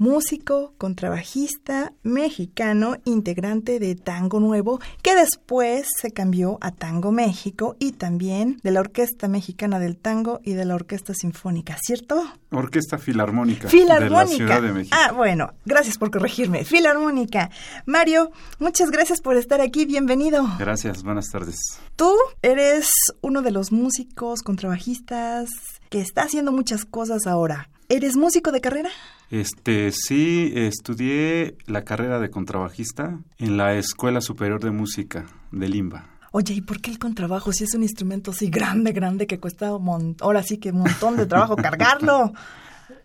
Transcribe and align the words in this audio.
Músico, 0.00 0.74
contrabajista, 0.78 1.92
mexicano, 2.04 2.98
integrante 3.04 3.80
de 3.80 3.96
Tango 3.96 4.38
Nuevo, 4.38 4.78
que 5.02 5.16
después 5.16 5.88
se 6.00 6.12
cambió 6.12 6.56
a 6.60 6.70
Tango 6.70 7.10
México 7.10 7.74
y 7.80 7.90
también 7.90 8.60
de 8.62 8.70
la 8.70 8.78
Orquesta 8.78 9.26
Mexicana 9.26 9.80
del 9.80 9.96
Tango 9.96 10.38
y 10.44 10.52
de 10.52 10.64
la 10.64 10.76
Orquesta 10.76 11.14
Sinfónica, 11.14 11.76
¿cierto? 11.82 12.22
Orquesta 12.52 12.98
Filarmónica, 12.98 13.68
Filarmónica. 13.68 14.20
de 14.20 14.30
la 14.30 14.36
Ciudad 14.36 14.62
de 14.62 14.72
México. 14.72 14.96
Ah, 14.96 15.10
bueno, 15.10 15.52
gracias 15.66 15.98
por 15.98 16.12
corregirme. 16.12 16.64
Filarmónica. 16.64 17.50
Mario, 17.84 18.30
muchas 18.60 18.92
gracias 18.92 19.20
por 19.20 19.36
estar 19.36 19.60
aquí. 19.60 19.84
Bienvenido. 19.84 20.46
Gracias, 20.60 21.02
buenas 21.02 21.26
tardes. 21.26 21.56
Tú 21.96 22.14
eres 22.42 22.88
uno 23.20 23.42
de 23.42 23.50
los 23.50 23.72
músicos 23.72 24.42
contrabajistas 24.42 25.50
que 25.90 26.00
está 26.00 26.22
haciendo 26.22 26.52
muchas 26.52 26.84
cosas 26.84 27.26
ahora. 27.26 27.68
¿Eres 27.88 28.16
músico 28.16 28.52
de 28.52 28.60
carrera? 28.60 28.90
Este, 29.30 29.92
sí, 29.92 30.52
estudié 30.54 31.56
la 31.66 31.84
carrera 31.84 32.18
de 32.18 32.30
contrabajista 32.30 33.18
en 33.38 33.56
la 33.56 33.74
Escuela 33.74 34.20
Superior 34.20 34.60
de 34.60 34.70
Música 34.70 35.26
de 35.52 35.68
Limba. 35.68 36.06
Oye, 36.32 36.54
¿y 36.54 36.60
por 36.60 36.80
qué 36.80 36.90
el 36.90 36.98
contrabajo 36.98 37.52
si 37.52 37.64
es 37.64 37.74
un 37.74 37.82
instrumento 37.82 38.30
así 38.30 38.48
grande, 38.48 38.92
grande 38.92 39.26
que 39.26 39.38
cuesta 39.38 39.74
un 39.74 40.16
ahora 40.20 40.42
sí 40.42 40.58
que 40.58 40.70
un 40.70 40.80
montón 40.80 41.16
de 41.16 41.26
trabajo 41.26 41.56
cargarlo? 41.56 42.32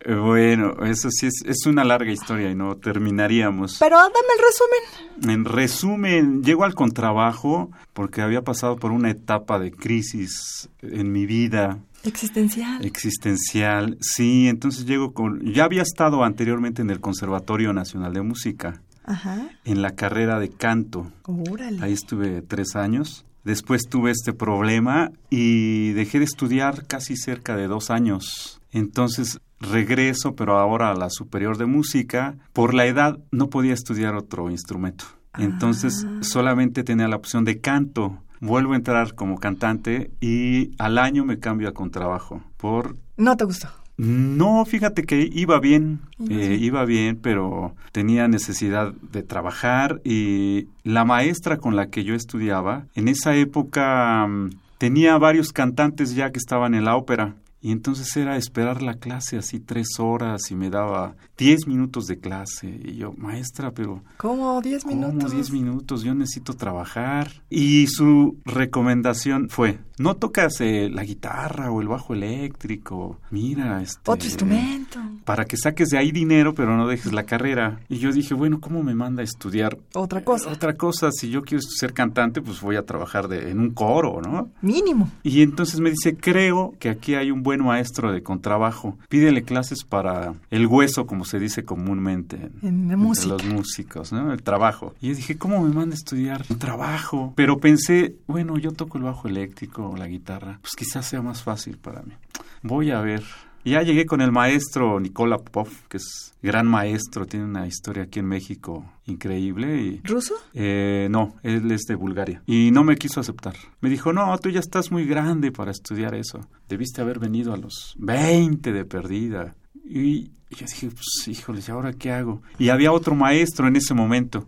Eh, 0.04 0.14
Bueno, 0.14 0.84
eso 0.84 1.10
sí 1.10 1.26
es, 1.26 1.42
es 1.46 1.66
una 1.66 1.84
larga 1.84 2.10
historia 2.12 2.50
y 2.50 2.54
no 2.54 2.76
terminaríamos. 2.76 3.78
Pero 3.78 3.96
dame 3.96 4.14
el 4.36 4.44
resumen. 4.44 5.34
En 5.34 5.44
resumen, 5.44 6.42
llego 6.42 6.64
al 6.64 6.74
contrabajo 6.74 7.70
porque 7.92 8.22
había 8.22 8.42
pasado 8.42 8.76
por 8.76 8.92
una 8.92 9.10
etapa 9.10 9.58
de 9.58 9.72
crisis 9.72 10.68
en 10.82 11.12
mi 11.12 11.26
vida 11.26 11.78
Existencial. 12.04 12.84
existencial. 12.84 13.96
Sí, 14.00 14.48
entonces 14.48 14.86
llego 14.86 15.12
con... 15.12 15.40
Ya 15.52 15.64
había 15.64 15.82
estado 15.82 16.24
anteriormente 16.24 16.82
en 16.82 16.90
el 16.90 17.00
Conservatorio 17.00 17.72
Nacional 17.72 18.12
de 18.12 18.22
Música, 18.22 18.82
Ajá. 19.04 19.48
en 19.64 19.82
la 19.82 19.90
carrera 19.90 20.38
de 20.38 20.50
canto. 20.50 21.10
Órale. 21.24 21.78
Ahí 21.82 21.92
estuve 21.92 22.42
tres 22.42 22.76
años. 22.76 23.24
Después 23.44 23.82
tuve 23.90 24.10
este 24.10 24.32
problema 24.32 25.10
y 25.28 25.92
dejé 25.92 26.18
de 26.18 26.24
estudiar 26.24 26.86
casi 26.86 27.16
cerca 27.16 27.56
de 27.56 27.66
dos 27.68 27.90
años. 27.90 28.60
Entonces 28.72 29.38
regreso, 29.60 30.34
pero 30.34 30.58
ahora 30.58 30.90
a 30.90 30.94
la 30.94 31.10
superior 31.10 31.58
de 31.58 31.66
música. 31.66 32.36
Por 32.52 32.74
la 32.74 32.86
edad 32.86 33.18
no 33.30 33.48
podía 33.50 33.74
estudiar 33.74 34.14
otro 34.14 34.50
instrumento. 34.50 35.04
Entonces 35.38 36.06
Ah. 36.08 36.18
solamente 36.22 36.84
tenía 36.84 37.08
la 37.08 37.16
opción 37.16 37.44
de 37.44 37.60
canto. 37.60 38.18
Vuelvo 38.44 38.74
a 38.74 38.76
entrar 38.76 39.14
como 39.14 39.38
cantante 39.38 40.10
y 40.20 40.72
al 40.78 40.98
año 40.98 41.24
me 41.24 41.38
cambio 41.38 41.68
a 41.68 41.72
contrabajo. 41.72 42.42
Por 42.58 42.96
No 43.16 43.36
te 43.36 43.44
gustó. 43.44 43.68
no, 43.96 44.64
fíjate 44.66 45.04
que 45.04 45.28
iba 45.32 45.58
bien, 45.60 46.00
Iba 46.18 46.34
eh, 46.34 46.48
bien. 46.48 46.64
iba 46.64 46.84
bien, 46.84 47.16
pero 47.22 47.74
tenía 47.92 48.28
necesidad 48.28 48.92
de 49.12 49.22
trabajar 49.22 50.00
y 50.04 50.66
la 50.82 51.04
maestra 51.04 51.56
con 51.58 51.74
la 51.76 51.86
que 51.88 52.04
yo 52.04 52.14
estudiaba, 52.14 52.86
en 52.94 53.08
esa 53.08 53.34
época 53.36 54.26
mm, 54.26 54.50
tenía 54.78 55.16
varios 55.16 55.52
cantantes 55.52 56.14
ya 56.14 56.30
que 56.30 56.38
estaban 56.38 56.74
en 56.74 56.84
la 56.84 56.96
ópera. 56.96 57.34
Y 57.64 57.72
entonces 57.72 58.14
era 58.14 58.36
esperar 58.36 58.82
la 58.82 58.96
clase 58.96 59.38
así 59.38 59.58
tres 59.58 59.98
horas 59.98 60.50
y 60.50 60.54
me 60.54 60.68
daba 60.68 61.16
diez 61.38 61.66
minutos 61.66 62.06
de 62.06 62.18
clase. 62.18 62.78
Y 62.84 62.96
yo, 62.96 63.14
maestra, 63.16 63.70
pero 63.70 64.02
¿Cómo? 64.18 64.60
¿Diez 64.60 64.84
minutos? 64.84 65.24
¿Cómo 65.24 65.34
10 65.34 65.50
minutos? 65.50 66.02
Yo 66.02 66.14
necesito 66.14 66.52
trabajar. 66.54 67.30
Y 67.48 67.86
su 67.86 68.36
recomendación 68.44 69.48
fue, 69.48 69.78
no 69.98 70.16
tocas 70.16 70.60
eh, 70.60 70.90
la 70.92 71.04
guitarra 71.04 71.70
o 71.70 71.80
el 71.80 71.88
bajo 71.88 72.14
eléctrico. 72.14 73.18
Mira, 73.30 73.80
este... 73.80 74.10
Otro 74.10 74.26
instrumento. 74.26 74.98
Para 75.24 75.44
que 75.44 75.56
saques 75.56 75.88
de 75.88 75.98
ahí 75.98 76.12
dinero, 76.12 76.54
pero 76.54 76.76
no 76.76 76.86
dejes 76.86 77.12
la 77.12 77.24
carrera. 77.24 77.80
Y 77.88 77.98
yo 77.98 78.12
dije, 78.12 78.34
bueno, 78.34 78.60
¿cómo 78.60 78.82
me 78.82 78.94
manda 78.94 79.22
a 79.22 79.24
estudiar 79.24 79.78
Otra 79.94 80.22
cosa. 80.22 80.50
otra 80.50 80.74
cosa? 80.74 81.10
Si 81.12 81.30
yo 81.30 81.42
quiero 81.42 81.62
ser 81.62 81.92
cantante, 81.92 82.42
pues 82.42 82.60
voy 82.60 82.76
a 82.76 82.84
trabajar 82.84 83.28
de, 83.28 83.50
en 83.50 83.58
un 83.60 83.70
coro, 83.70 84.20
¿no? 84.20 84.50
Mínimo. 84.60 85.10
Y 85.22 85.42
entonces 85.42 85.80
me 85.80 85.90
dice, 85.90 86.16
creo 86.16 86.74
que 86.78 86.88
aquí 86.90 87.14
hay 87.14 87.30
un 87.30 87.42
buen 87.42 87.53
maestro 87.62 88.12
de 88.12 88.22
contrabajo. 88.22 88.98
Pídele 89.08 89.42
clases 89.42 89.84
para 89.84 90.34
el 90.50 90.66
hueso, 90.66 91.06
como 91.06 91.24
se 91.24 91.38
dice 91.38 91.64
comúnmente 91.64 92.50
en, 92.62 92.90
entre 92.90 93.26
los 93.26 93.44
músicos, 93.44 94.12
¿no? 94.12 94.32
El 94.32 94.42
trabajo. 94.42 94.94
Y 95.00 95.08
yo 95.08 95.14
dije, 95.14 95.36
¿cómo 95.36 95.62
me 95.62 95.74
manda 95.74 95.94
a 95.94 95.98
estudiar 95.98 96.44
trabajo? 96.58 97.32
Pero 97.36 97.58
pensé, 97.58 98.16
bueno, 98.26 98.58
yo 98.58 98.72
toco 98.72 98.98
el 98.98 99.04
bajo 99.04 99.28
eléctrico 99.28 99.90
o 99.90 99.96
la 99.96 100.06
guitarra, 100.06 100.58
pues 100.60 100.74
quizás 100.76 101.06
sea 101.06 101.22
más 101.22 101.42
fácil 101.42 101.76
para 101.78 102.02
mí. 102.02 102.14
Voy 102.62 102.90
a 102.90 103.00
ver. 103.00 103.24
Y 103.64 103.70
Ya 103.70 103.82
llegué 103.82 104.04
con 104.06 104.20
el 104.20 104.30
maestro 104.30 105.00
Nicola 105.00 105.38
Popov, 105.38 105.68
que 105.88 105.96
es 105.96 106.34
gran 106.42 106.66
maestro, 106.66 107.24
tiene 107.26 107.46
una 107.46 107.66
historia 107.66 108.04
aquí 108.04 108.18
en 108.20 108.26
México 108.26 108.84
increíble 109.06 109.80
y 109.82 110.00
¿Ruso? 110.04 110.34
eh, 110.52 111.08
no, 111.10 111.34
él 111.42 111.70
es 111.72 111.82
de 111.82 111.94
Bulgaria. 111.94 112.42
Y 112.46 112.70
no 112.70 112.84
me 112.84 112.96
quiso 112.96 113.20
aceptar. 113.20 113.54
Me 113.80 113.88
dijo, 113.88 114.12
no, 114.12 114.36
tú 114.38 114.50
ya 114.50 114.60
estás 114.60 114.90
muy 114.92 115.06
grande 115.06 115.50
para 115.50 115.70
estudiar 115.70 116.14
eso. 116.14 116.46
Debiste 116.68 117.00
haber 117.00 117.18
venido 117.18 117.54
a 117.54 117.56
los 117.56 117.94
20 117.98 118.72
de 118.72 118.84
perdida. 118.84 119.54
Y 119.86 120.24
yo 120.50 120.66
dije, 120.66 120.88
pues 120.90 121.28
híjole, 121.28 121.60
¿y 121.66 121.70
ahora 121.70 121.92
qué 121.94 122.12
hago? 122.12 122.42
Y 122.58 122.68
había 122.68 122.92
otro 122.92 123.14
maestro 123.14 123.66
en 123.68 123.76
ese 123.76 123.94
momento. 123.94 124.46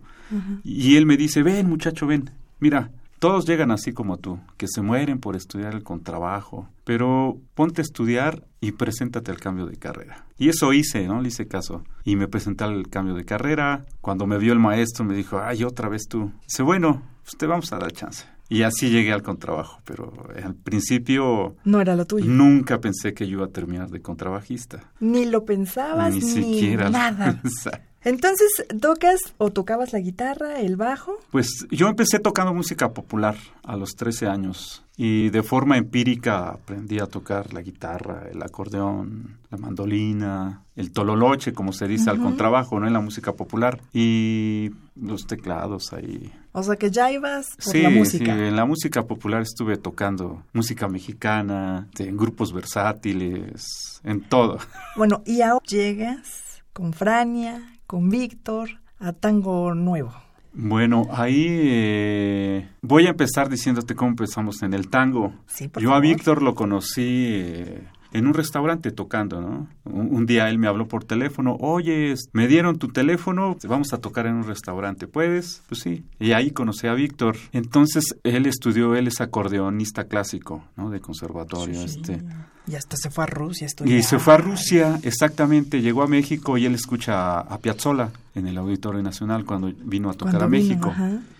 Y 0.63 0.95
él 0.97 1.05
me 1.05 1.17
dice, 1.17 1.41
ven 1.41 1.67
muchacho, 1.69 2.05
ven. 2.05 2.29
Mira, 2.59 2.91
todos 3.19 3.45
llegan 3.45 3.71
así 3.71 3.93
como 3.93 4.17
tú, 4.17 4.39
que 4.57 4.67
se 4.67 4.81
mueren 4.81 5.19
por 5.19 5.35
estudiar 5.35 5.73
el 5.73 5.83
contrabajo. 5.83 6.67
Pero 6.83 7.37
ponte 7.55 7.81
a 7.81 7.83
estudiar 7.83 8.45
y 8.61 8.71
preséntate 8.73 9.31
al 9.31 9.39
cambio 9.39 9.65
de 9.65 9.77
carrera. 9.77 10.25
Y 10.37 10.49
eso 10.49 10.71
hice, 10.73 11.07
¿no? 11.07 11.21
Le 11.21 11.29
hice 11.29 11.47
caso. 11.47 11.83
Y 12.03 12.15
me 12.15 12.27
presenté 12.27 12.63
al 12.63 12.87
cambio 12.89 13.15
de 13.15 13.25
carrera. 13.25 13.85
Cuando 14.01 14.25
me 14.27 14.37
vio 14.37 14.53
el 14.53 14.59
maestro 14.59 15.03
me 15.05 15.15
dijo, 15.15 15.39
ay, 15.39 15.63
otra 15.63 15.89
vez 15.89 16.07
tú. 16.07 16.31
Dice, 16.47 16.63
bueno, 16.63 17.01
pues 17.23 17.37
te 17.37 17.45
vamos 17.47 17.73
a 17.73 17.77
dar 17.79 17.91
chance. 17.91 18.25
Y 18.49 18.61
así 18.61 18.89
llegué 18.89 19.11
al 19.11 19.23
contrabajo, 19.23 19.81
pero 19.83 20.13
al 20.41 20.55
principio 20.55 21.57
No 21.65 21.81
era 21.81 21.97
lo 21.97 22.05
tuyo. 22.05 22.25
nunca 22.25 22.79
pensé 22.79 23.13
que 23.13 23.27
yo 23.27 23.39
iba 23.39 23.45
a 23.47 23.49
terminar 23.49 23.89
de 23.89 24.01
contrabajista. 24.01 24.89
Ni 25.01 25.25
lo 25.25 25.43
pensabas, 25.43 26.13
Ni 26.13 26.21
ni, 26.21 26.25
siquiera. 26.31 26.89
nada. 26.89 27.41
Entonces, 28.03 28.49
¿tocas 28.79 29.19
o 29.37 29.51
tocabas 29.51 29.93
la 29.93 29.99
guitarra, 29.99 30.59
el 30.59 30.75
bajo? 30.75 31.17
Pues 31.31 31.65
yo 31.71 31.87
empecé 31.87 32.19
tocando 32.19 32.53
música 32.53 32.93
popular 32.93 33.35
a 33.63 33.75
los 33.75 33.95
13 33.95 34.27
años 34.27 34.83
y 34.95 35.29
de 35.29 35.43
forma 35.43 35.77
empírica 35.77 36.49
aprendí 36.49 36.99
a 36.99 37.05
tocar 37.05 37.53
la 37.53 37.61
guitarra, 37.61 38.23
el 38.31 38.41
acordeón, 38.41 39.37
la 39.51 39.57
mandolina, 39.57 40.63
el 40.75 40.91
tololoche, 40.91 41.53
como 41.53 41.71
se 41.71 41.87
dice 41.87 42.09
al 42.09 42.19
contrabajo, 42.19 42.79
¿no? 42.79 42.87
En 42.87 42.93
la 42.93 42.99
música 42.99 43.33
popular 43.33 43.79
y 43.93 44.71
los 44.95 45.27
teclados 45.27 45.93
ahí. 45.93 46.33
O 46.51 46.63
sea 46.63 46.75
que 46.75 46.89
ya 46.89 47.11
ibas 47.11 47.47
por 47.63 47.73
sí, 47.73 47.81
la 47.83 47.89
música. 47.91 48.25
sí, 48.25 48.31
en 48.31 48.55
la 48.55 48.65
música 48.65 49.03
popular 49.03 49.43
estuve 49.43 49.77
tocando 49.77 50.43
música 50.53 50.87
mexicana, 50.87 51.87
en 51.99 52.17
grupos 52.17 52.51
versátiles, 52.51 54.01
en 54.03 54.21
todo. 54.21 54.57
Bueno, 54.95 55.21
y 55.25 55.41
ahora 55.41 55.63
llegas 55.67 56.63
con 56.73 56.93
Frania, 56.93 57.76
con 57.87 58.09
Víctor, 58.09 58.69
a 58.99 59.13
Tango 59.13 59.73
Nuevo. 59.73 60.13
Bueno, 60.53 61.07
ahí 61.11 61.45
eh, 61.49 62.69
voy 62.81 63.07
a 63.07 63.11
empezar 63.11 63.47
diciéndote 63.47 63.95
cómo 63.95 64.09
empezamos 64.09 64.61
en 64.63 64.73
el 64.73 64.89
tango. 64.89 65.33
Sí, 65.47 65.69
Yo 65.79 65.93
a. 65.93 65.99
Víctor 65.99 66.41
lo 66.41 66.53
conocí 66.55 67.27
eh, 67.33 67.87
en 68.13 68.27
un 68.27 68.33
restaurante 68.33 68.91
tocando, 68.91 69.41
¿no? 69.41 69.67
Un, 69.85 70.15
un 70.15 70.25
día 70.25 70.49
él 70.49 70.57
me 70.57 70.67
habló 70.67 70.87
por 70.87 71.03
teléfono, 71.03 71.55
oye, 71.59 72.13
me 72.33 72.47
dieron 72.47 72.77
tu 72.77 72.87
teléfono, 72.89 73.57
vamos 73.67 73.93
a 73.93 73.97
tocar 73.99 74.25
en 74.27 74.35
un 74.35 74.47
restaurante, 74.47 75.07
¿puedes? 75.07 75.63
Pues 75.67 75.81
sí. 75.81 76.03
Y 76.19 76.31
ahí 76.31 76.51
conocí 76.51 76.87
a 76.87 76.93
Víctor. 76.93 77.35
Entonces, 77.51 78.15
él 78.23 78.45
estudió, 78.45 78.95
él 78.95 79.07
es 79.07 79.21
acordeonista 79.21 80.05
clásico, 80.05 80.63
¿no? 80.75 80.89
De 80.89 80.99
conservatorio, 80.99 81.81
Sí, 81.81 81.87
sí. 81.89 81.99
este. 82.01 82.23
Y 82.69 82.75
hasta 82.75 82.97
se 82.97 83.09
fue 83.09 83.23
a 83.23 83.27
Rusia 83.27 83.65
Y 83.85 84.03
se 84.03 84.19
fue 84.19 84.33
a 84.33 84.37
Rusia, 84.37 84.99
exactamente, 85.03 85.81
llegó 85.81 86.03
a 86.03 86.07
México 86.07 86.57
y 86.57 86.65
él 86.65 86.75
escucha 86.75 87.37
a, 87.37 87.39
a 87.39 87.57
Piazzolla 87.59 88.09
en 88.37 88.47
el 88.47 88.57
Auditorio 88.57 89.01
Nacional 89.01 89.45
cuando 89.45 89.71
vino 89.83 90.09
a 90.09 90.13
tocar 90.13 90.43
a 90.43 90.47
México. 90.47 90.93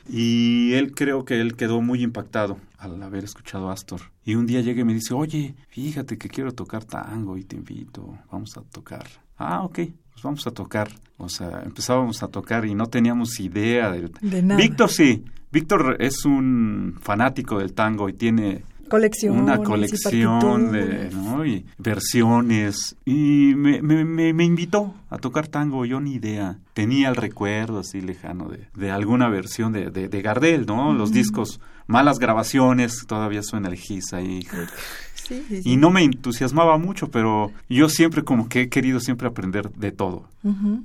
Y 0.09 0.73
él 0.73 0.93
creo 0.93 1.25
que 1.25 1.39
él 1.39 1.55
quedó 1.55 1.81
muy 1.81 2.01
impactado 2.01 2.57
al 2.77 3.01
haber 3.03 3.23
escuchado 3.23 3.69
a 3.69 3.73
Astor. 3.73 4.01
Y 4.23 4.35
un 4.35 4.45
día 4.45 4.61
llega 4.61 4.81
y 4.81 4.85
me 4.85 4.93
dice, 4.93 5.13
oye, 5.13 5.55
fíjate 5.69 6.17
que 6.17 6.29
quiero 6.29 6.53
tocar 6.53 6.85
tango 6.85 7.37
y 7.37 7.43
te 7.43 7.55
invito, 7.55 8.17
vamos 8.31 8.57
a 8.57 8.61
tocar. 8.61 9.05
Ah, 9.37 9.63
ok, 9.63 9.79
pues 10.11 10.23
vamos 10.23 10.47
a 10.47 10.51
tocar. 10.51 10.89
O 11.17 11.29
sea, 11.29 11.61
empezábamos 11.63 12.23
a 12.23 12.27
tocar 12.27 12.65
y 12.65 12.73
no 12.73 12.87
teníamos 12.87 13.39
idea 13.39 13.91
de... 13.91 14.09
De 14.21 14.41
nada. 14.41 14.59
Víctor 14.59 14.89
sí, 14.89 15.23
Víctor 15.51 15.97
es 15.99 16.25
un 16.25 16.97
fanático 16.99 17.59
del 17.59 17.73
tango 17.73 18.09
y 18.09 18.13
tiene 18.13 18.63
Colecciones 18.89 19.41
una 19.41 19.57
colección 19.57 20.71
de. 20.71 21.09
¿no? 21.11 21.45
y 21.45 21.65
versiones. 21.77 22.95
Y 23.05 23.53
me, 23.55 23.81
me, 23.81 24.05
me, 24.05 24.33
me 24.33 24.43
invitó 24.43 24.93
a 25.09 25.17
tocar 25.17 25.47
tango 25.47 25.85
yo 25.85 25.99
ni 25.99 26.13
idea. 26.13 26.59
Tenía 26.73 27.09
el 27.09 27.15
recuerdo 27.15 27.79
así 27.79 28.01
lejano 28.01 28.49
de, 28.49 28.67
de 28.75 28.91
alguna 28.91 29.29
versión 29.29 29.73
de, 29.73 29.89
de, 29.89 30.09
de 30.09 30.21
Gardel 30.21 30.65
no 30.65 30.93
los 30.93 31.11
discos 31.11 31.59
malas 31.87 32.19
grabaciones 32.19 33.05
todavía 33.07 33.41
suena 33.41 33.69
el 33.69 33.75
gis 33.75 34.13
ahí 34.13 34.45
Sí, 35.27 35.43
sí, 35.47 35.61
sí. 35.61 35.69
y 35.71 35.77
no 35.77 35.89
me 35.89 36.03
entusiasmaba 36.03 36.77
mucho 36.77 37.09
pero 37.09 37.51
yo 37.69 37.89
siempre 37.89 38.23
como 38.23 38.47
que 38.47 38.61
he 38.61 38.69
querido 38.69 38.99
siempre 38.99 39.27
aprender 39.27 39.71
de 39.71 39.91
todo 39.91 40.27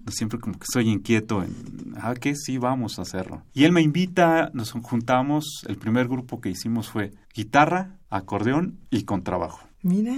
siempre 0.09 0.39
como 0.39 0.59
que 0.59 0.67
soy 0.71 0.89
inquieto 0.89 1.43
en, 1.43 1.55
ah, 1.97 2.15
que 2.15 2.35
sí, 2.35 2.59
vamos 2.59 2.99
a 2.99 3.03
hacerlo. 3.03 3.43
Y 3.55 3.65
él 3.65 3.73
me 3.73 3.83
invita, 3.83 4.51
nos 4.53 4.73
juntamos, 4.73 5.45
el 5.69 5.77
primer 5.77 6.09
grupo 6.09 6.41
que 6.41 6.51
hicimos 6.51 6.89
fue 6.89 7.13
guitarra, 7.35 7.97
acordeón 8.11 8.79
y 8.91 9.05
contrabajo. 9.05 9.61
Mira, 9.83 10.15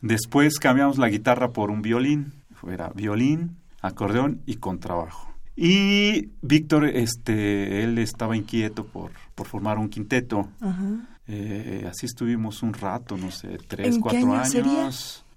Después 0.00 0.58
cambiamos 0.58 0.98
la 0.98 1.08
guitarra 1.08 1.52
por 1.52 1.70
un 1.70 1.80
violín, 1.80 2.34
era 2.70 2.90
violín, 2.90 3.56
acordeón 3.80 4.40
y 4.46 4.56
contrabajo. 4.56 5.32
Y 5.56 6.30
Víctor, 6.42 6.86
este, 6.86 7.84
él 7.84 7.98
estaba 7.98 8.36
inquieto 8.36 8.84
por, 8.84 9.12
por 9.34 9.46
formar 9.46 9.78
un 9.78 9.88
quinteto. 9.88 10.48
ajá. 10.60 11.08
Eh, 11.26 11.86
así 11.90 12.06
estuvimos 12.06 12.62
un 12.62 12.74
rato, 12.74 13.16
no 13.16 13.30
sé, 13.30 13.58
tres, 13.66 13.88
¿En 13.88 13.94
qué 13.94 14.00
cuatro 14.00 14.18
año 14.20 14.34
años. 14.34 14.50
sería? 14.50 14.90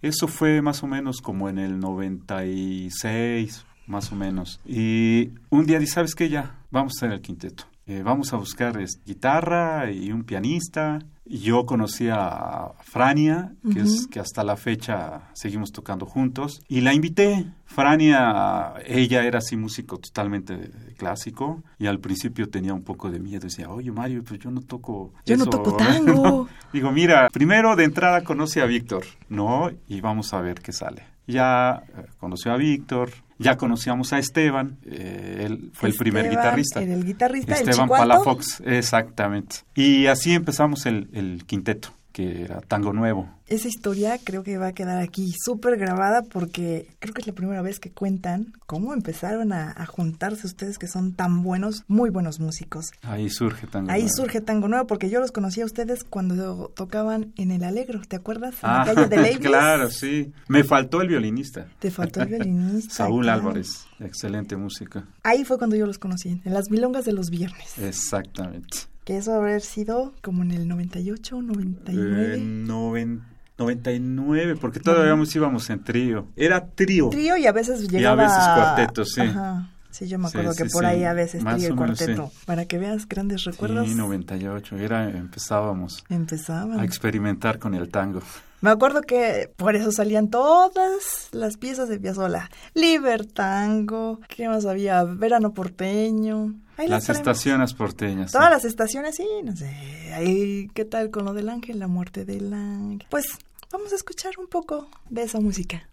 Eso 0.09 0.27
fue 0.27 0.61
más 0.61 0.83
o 0.83 0.87
menos 0.87 1.21
como 1.21 1.49
en 1.49 1.57
el 1.57 1.79
96, 1.79 3.65
más 3.87 4.11
o 4.11 4.15
menos. 4.15 4.59
Y 4.65 5.31
un 5.49 5.65
día 5.65 5.79
di, 5.79 5.87
¿sabes 5.87 6.13
qué? 6.13 6.29
Ya, 6.29 6.55
vamos 6.71 6.93
a 6.93 7.05
hacer 7.05 7.13
el 7.13 7.21
quinteto. 7.21 7.65
Eh, 7.87 8.01
vamos 8.03 8.33
a 8.33 8.37
buscar 8.37 8.79
es, 8.81 9.01
guitarra 9.05 9.89
y 9.91 10.11
un 10.11 10.23
pianista. 10.23 10.99
Yo 11.25 11.65
conocí 11.65 12.07
a 12.09 12.71
Frania, 12.83 13.53
que, 13.73 13.81
es, 13.81 14.07
que 14.07 14.19
hasta 14.19 14.43
la 14.43 14.55
fecha 14.55 15.29
seguimos 15.33 15.71
tocando 15.71 16.05
juntos, 16.05 16.61
y 16.69 16.81
la 16.81 16.93
invité. 16.93 17.45
Frania, 17.65 18.73
ella 18.85 19.25
era 19.25 19.39
así 19.39 19.57
músico 19.57 19.97
totalmente 19.97 20.71
clásico, 20.97 21.63
y 21.79 21.87
al 21.87 21.99
principio 21.99 22.49
tenía 22.49 22.73
un 22.73 22.83
poco 22.83 23.11
de 23.11 23.19
miedo. 23.19 23.41
Decía, 23.41 23.69
oye 23.69 23.91
Mario, 23.91 24.23
pues 24.23 24.39
yo 24.39 24.51
no 24.51 24.61
toco 24.61 25.13
Yo 25.25 25.35
no 25.35 25.43
eso". 25.43 25.49
toco 25.49 25.75
tango. 25.77 26.47
Digo, 26.71 26.91
mira, 26.91 27.29
primero 27.29 27.75
de 27.75 27.83
entrada 27.83 28.23
conoce 28.23 28.61
a 28.61 28.65
Víctor, 28.65 29.03
¿no? 29.27 29.69
Y 29.87 29.99
vamos 29.99 30.33
a 30.33 30.39
ver 30.41 30.61
qué 30.61 30.71
sale. 30.71 31.03
Ya 31.27 31.83
eh, 31.87 32.05
conoció 32.19 32.53
a 32.53 32.57
Víctor, 32.57 33.11
ya 33.37 33.57
conocíamos 33.57 34.13
a 34.13 34.19
Esteban, 34.19 34.77
eh, 34.85 35.43
él 35.45 35.71
fue 35.73 35.89
el 35.89 35.95
primer 35.95 36.25
Esteban 36.25 36.43
guitarrista. 36.43 36.81
era 36.81 36.93
el 36.93 37.05
guitarrista, 37.05 37.55
Esteban. 37.55 37.89
Palafox, 37.89 38.61
exactamente. 38.65 39.57
Y 39.75 40.07
así 40.07 40.33
empezamos 40.33 40.85
el, 40.85 41.09
el 41.13 41.43
quinteto, 41.45 41.89
que 42.17 42.41
era 42.41 42.61
Tango 42.61 42.93
Nuevo. 42.93 43.29
Esa 43.45 43.67
historia 43.67 44.17
creo 44.23 44.41
que 44.41 44.57
va 44.57 44.67
a 44.69 44.73
quedar 44.73 44.97
aquí 44.97 45.35
súper 45.39 45.77
grabada 45.77 46.23
porque 46.23 46.87
creo 46.97 47.13
que 47.13 47.21
es 47.21 47.27
la 47.27 47.33
primera 47.33 47.61
vez 47.61 47.79
que 47.79 47.91
cuentan 47.91 48.53
cómo 48.65 48.91
empezaron 48.95 49.53
a, 49.53 49.71
a 49.71 49.85
juntarse 49.85 50.47
ustedes 50.47 50.79
que 50.79 50.87
son 50.87 51.13
tan 51.13 51.43
buenos, 51.43 51.83
muy 51.87 52.09
buenos 52.09 52.39
músicos. 52.39 52.87
Ahí 53.03 53.29
surge 53.29 53.67
Tango 53.67 53.91
Ahí 53.91 54.01
Nuevo. 54.01 54.15
surge 54.15 54.41
Tango 54.41 54.67
Nuevo 54.67 54.87
porque 54.87 55.11
yo 55.11 55.19
los 55.19 55.31
conocí 55.31 55.61
a 55.61 55.65
ustedes 55.65 56.03
cuando 56.03 56.69
tocaban 56.75 57.33
en 57.37 57.51
el 57.51 57.63
Alegro, 57.63 58.01
¿te 58.01 58.15
acuerdas? 58.15 58.55
En 58.55 58.69
Ah, 58.69 58.83
la 58.83 58.93
calle 58.95 59.07
de 59.07 59.37
claro, 59.39 59.91
sí. 59.91 60.33
Me 60.47 60.63
faltó 60.63 61.01
el 61.03 61.09
violinista. 61.09 61.67
Te 61.77 61.91
faltó 61.91 62.21
el 62.23 62.29
violinista. 62.29 62.91
Saúl 62.95 63.25
claro. 63.25 63.41
Álvarez, 63.41 63.85
excelente 63.99 64.57
música. 64.57 65.05
Ahí 65.21 65.45
fue 65.45 65.59
cuando 65.59 65.75
yo 65.75 65.85
los 65.85 65.99
conocí, 65.99 66.41
en 66.43 66.53
las 66.53 66.71
milongas 66.71 67.05
de 67.05 67.13
los 67.13 67.29
viernes. 67.29 67.77
Exactamente. 67.77 68.79
Que 69.07 69.15
eso 69.15 69.33
haber 69.35 69.61
sido 69.61 70.11
como 70.21 70.43
en 70.43 70.51
el 70.51 70.67
98, 70.67 71.41
99. 71.41 72.35
Eh, 72.35 72.37
noven- 72.41 73.21
99, 73.57 74.57
porque 74.57 74.81
todavía 74.81 75.15
íbamos 75.33 75.69
en 75.69 75.81
trío. 75.81 76.27
Era 76.35 76.67
trío. 76.67 77.07
Trío 77.09 77.37
y 77.37 77.47
a 77.47 77.53
veces 77.53 77.87
llegaba... 77.87 78.23
veces 78.23 78.37
cuarteto, 78.53 79.05
sí. 79.05 79.21
Ajá. 79.21 79.69
Sí, 79.91 80.09
yo 80.09 80.19
me 80.19 80.27
acuerdo 80.27 80.51
sí, 80.51 80.63
que 80.63 80.69
por 80.69 80.83
sí. 80.83 80.89
ahí 80.89 81.03
a 81.05 81.13
veces 81.13 81.41
Más 81.41 81.55
trío 81.55 81.73
y 81.73 81.77
cuarteto. 81.77 82.31
sí. 82.33 82.39
Para 82.45 82.65
que 82.65 82.77
veas 82.79 83.07
grandes 83.07 83.45
recuerdos. 83.45 83.87
Sí, 83.87 83.95
98. 83.95 84.77
Era, 84.77 85.09
empezábamos 85.09 86.03
Empezaban. 86.09 86.77
a 86.81 86.83
experimentar 86.83 87.59
con 87.59 87.73
el 87.75 87.87
tango. 87.87 88.21
Me 88.59 88.71
acuerdo 88.71 89.01
que 89.01 89.51
por 89.55 89.75
eso 89.75 89.91
salían 89.91 90.29
todas 90.29 91.29
las 91.31 91.57
piezas 91.57 91.89
de 91.89 91.99
Piazzolla. 91.99 92.49
Libertango, 92.73 94.19
¿qué 94.27 94.47
más 94.47 94.65
había? 94.65 95.03
Verano 95.03 95.53
porteño. 95.53 96.55
Ahí 96.77 96.87
Las 96.87 97.09
estaciones 97.09 97.73
porteñas. 97.73 98.31
Todas 98.31 98.47
sí. 98.47 98.53
las 98.53 98.65
estaciones, 98.65 99.15
sí, 99.15 99.27
no 99.43 99.55
sé. 99.55 99.69
Ahí, 100.13 100.69
¿qué 100.73 100.85
tal 100.85 101.11
con 101.11 101.25
lo 101.25 101.33
del 101.33 101.49
ángel? 101.49 101.79
La 101.79 101.87
muerte 101.87 102.25
del 102.25 102.51
ángel. 102.53 103.07
Pues 103.09 103.25
vamos 103.71 103.91
a 103.93 103.95
escuchar 103.95 104.33
un 104.39 104.47
poco 104.47 104.87
de 105.09 105.23
esa 105.23 105.39
música. 105.39 105.87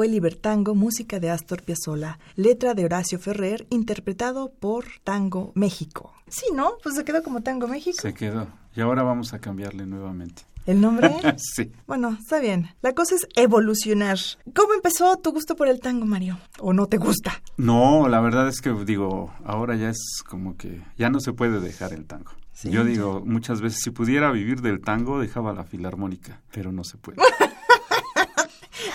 Fue 0.00 0.08
Libertango, 0.08 0.74
música 0.74 1.20
de 1.20 1.28
Astor 1.28 1.62
Piazzolla, 1.62 2.18
letra 2.34 2.72
de 2.72 2.86
Horacio 2.86 3.18
Ferrer, 3.18 3.66
interpretado 3.68 4.50
por 4.50 4.86
Tango 5.04 5.52
México. 5.54 6.14
Sí, 6.26 6.46
¿no? 6.54 6.78
Pues 6.82 6.94
se 6.94 7.04
quedó 7.04 7.22
como 7.22 7.42
Tango 7.42 7.68
México. 7.68 7.98
Se 8.00 8.14
quedó. 8.14 8.46
Y 8.74 8.80
ahora 8.80 9.02
vamos 9.02 9.34
a 9.34 9.40
cambiarle 9.40 9.84
nuevamente. 9.84 10.44
¿El 10.64 10.80
nombre? 10.80 11.14
sí. 11.36 11.70
Bueno, 11.86 12.16
está 12.18 12.40
bien. 12.40 12.70
La 12.80 12.94
cosa 12.94 13.14
es 13.14 13.28
evolucionar. 13.36 14.16
¿Cómo 14.54 14.72
empezó 14.72 15.18
tu 15.18 15.32
gusto 15.32 15.54
por 15.54 15.68
el 15.68 15.80
tango, 15.80 16.06
Mario? 16.06 16.38
¿O 16.60 16.72
no 16.72 16.86
te 16.86 16.96
gusta? 16.96 17.42
No, 17.58 18.08
la 18.08 18.22
verdad 18.22 18.48
es 18.48 18.62
que 18.62 18.72
digo, 18.86 19.34
ahora 19.44 19.76
ya 19.76 19.90
es 19.90 20.22
como 20.26 20.56
que 20.56 20.80
ya 20.96 21.10
no 21.10 21.20
se 21.20 21.34
puede 21.34 21.60
dejar 21.60 21.92
el 21.92 22.06
tango. 22.06 22.32
Sí, 22.54 22.70
Yo 22.70 22.84
digo, 22.84 23.22
muchas 23.26 23.60
veces, 23.60 23.82
si 23.82 23.90
pudiera 23.90 24.32
vivir 24.32 24.62
del 24.62 24.80
tango, 24.80 25.20
dejaba 25.20 25.52
la 25.52 25.64
filarmónica, 25.64 26.40
pero 26.52 26.72
no 26.72 26.84
se 26.84 26.96
puede. 26.96 27.18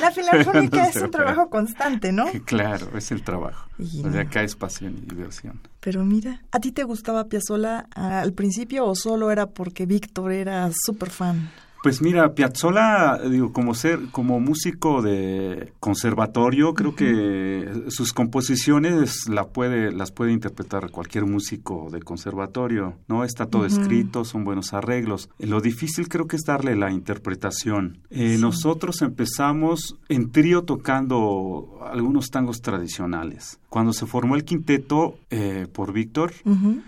La 0.05 0.11
filarmónica 0.11 0.87
es 0.87 0.95
un 0.97 1.11
trabajo 1.11 1.49
constante, 1.49 2.11
¿no? 2.11 2.25
claro, 2.45 2.97
es 2.97 3.11
el 3.11 3.23
trabajo. 3.23 3.67
Y 3.79 4.05
O 4.05 4.11
sea, 4.11 4.21
acá 4.21 4.43
es 4.43 4.55
pasión 4.55 4.95
y 4.97 5.01
diversión. 5.01 5.59
Pero 5.79 6.03
mira, 6.05 6.43
¿a 6.51 6.59
ti 6.59 6.71
te 6.71 6.83
gustaba 6.83 7.25
Piazzolla 7.25 7.87
ah, 7.95 8.21
al 8.21 8.33
principio 8.33 8.85
o 8.85 8.95
solo 8.95 9.31
era 9.31 9.47
porque 9.47 9.85
Víctor 9.85 10.31
era 10.31 10.69
súper 10.85 11.09
fan? 11.09 11.49
Pues 11.85 12.01
mira, 12.01 12.33
Piazzolla, 12.33 13.19
digo, 13.29 13.53
como 13.53 13.75
ser, 13.75 14.07
como 14.11 14.39
músico 14.39 15.03
de 15.03 15.71
conservatorio, 15.79 16.73
creo 16.73 16.95
que 16.95 17.83
sus 17.89 18.11
composiciones 18.11 19.29
la 19.29 19.49
puede, 19.49 19.91
las 19.91 20.11
puede 20.11 20.31
interpretar 20.31 20.89
cualquier 20.89 21.27
músico 21.27 21.89
de 21.91 22.01
conservatorio, 22.01 22.95
¿no? 23.07 23.23
Está 23.23 23.45
todo 23.45 23.67
escrito, 23.67 24.25
son 24.25 24.45
buenos 24.45 24.73
arreglos. 24.73 25.29
Lo 25.37 25.61
difícil 25.61 26.09
creo 26.09 26.25
que 26.25 26.37
es 26.37 26.41
darle 26.41 26.75
la 26.75 26.91
interpretación. 26.91 27.99
Eh, 28.09 28.33
Sí. 28.35 28.41
Nosotros 28.41 29.03
empezamos 29.03 29.95
en 30.09 30.31
trío 30.31 30.63
tocando 30.63 31.81
algunos 31.85 32.31
tangos 32.31 32.63
tradicionales. 32.63 33.59
Cuando 33.69 33.93
se 33.93 34.07
formó 34.07 34.35
el 34.35 34.43
quinteto 34.43 35.19
eh, 35.29 35.67
por 35.71 35.93
Víctor, 35.93 36.31